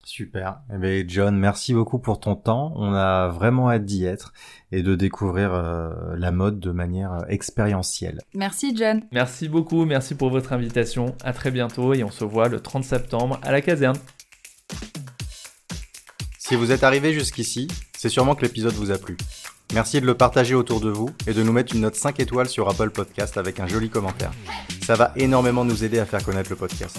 Super. 0.09 0.61
Eh 0.73 0.79
bien, 0.79 1.05
John, 1.07 1.37
merci 1.37 1.75
beaucoup 1.75 1.99
pour 1.99 2.19
ton 2.19 2.35
temps. 2.35 2.73
On 2.77 2.95
a 2.95 3.29
vraiment 3.29 3.71
hâte 3.71 3.85
d'y 3.85 4.07
être 4.07 4.33
et 4.73 4.83
de 4.83 4.95
découvrir 4.95 5.53
euh, 5.53 6.17
la 6.17 6.33
mode 6.33 6.61
de 6.61 6.71
manière 6.71 7.13
euh, 7.13 7.27
expérientielle. 7.29 8.23
Merci 8.33 8.75
John. 8.75 9.03
Merci 9.13 9.51
beaucoup, 9.51 9.85
merci 9.85 10.15
pour 10.15 10.31
votre 10.31 10.55
invitation. 10.55 11.15
À 11.23 11.35
très 11.35 11.51
bientôt 11.51 11.93
et 11.93 12.05
on 12.05 12.11
se 12.11 12.25
voit 12.25 12.49
le 12.49 12.59
30 12.59 12.85
septembre 12.85 13.39
à 13.43 13.53
la 13.53 13.61
caserne. 13.61 13.99
Si 16.39 16.55
vous 16.55 16.73
êtes 16.73 16.85
arrivé 16.85 17.13
jusqu'ici, 17.13 17.69
c'est 17.95 18.09
sûrement 18.09 18.35
que 18.35 18.47
l'épisode 18.47 18.73
vous 18.73 18.91
a 18.91 18.97
plu. 18.97 19.19
Merci 19.75 20.01
de 20.01 20.07
le 20.07 20.15
partager 20.15 20.55
autour 20.55 20.81
de 20.81 20.89
vous 20.89 21.11
et 21.27 21.35
de 21.35 21.43
nous 21.43 21.53
mettre 21.53 21.75
une 21.75 21.83
note 21.83 21.95
5 21.95 22.21
étoiles 22.21 22.49
sur 22.49 22.69
Apple 22.69 22.91
Podcast 22.91 23.37
avec 23.37 23.61
un 23.61 23.67
joli 23.67 23.91
commentaire. 23.91 24.31
Ça 24.85 24.95
va 24.95 25.13
énormément 25.17 25.65
nous 25.65 25.85
aider 25.85 25.99
à 25.99 26.07
faire 26.07 26.25
connaître 26.25 26.49
le 26.49 26.57
podcast. 26.57 26.99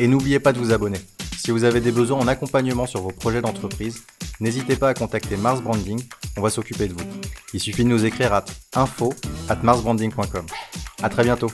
Et 0.00 0.08
n'oubliez 0.08 0.40
pas 0.40 0.52
de 0.52 0.58
vous 0.58 0.72
abonner. 0.72 0.98
Si 1.38 1.52
vous 1.52 1.62
avez 1.64 1.80
des 1.80 1.92
besoins 1.92 2.18
en 2.18 2.26
accompagnement 2.26 2.86
sur 2.86 3.00
vos 3.00 3.12
projets 3.12 3.40
d'entreprise, 3.40 4.02
n'hésitez 4.40 4.74
pas 4.74 4.88
à 4.88 4.94
contacter 4.94 5.36
Mars 5.36 5.62
Branding, 5.62 6.02
on 6.36 6.40
va 6.40 6.50
s'occuper 6.50 6.88
de 6.88 6.94
vous. 6.94 7.08
Il 7.54 7.60
suffit 7.60 7.84
de 7.84 7.88
nous 7.88 8.04
écrire 8.04 8.32
à 8.34 8.44
info 8.74 9.14
at 9.48 9.58
marsbranding.com. 9.62 10.46
À 11.02 11.08
très 11.08 11.22
bientôt. 11.22 11.50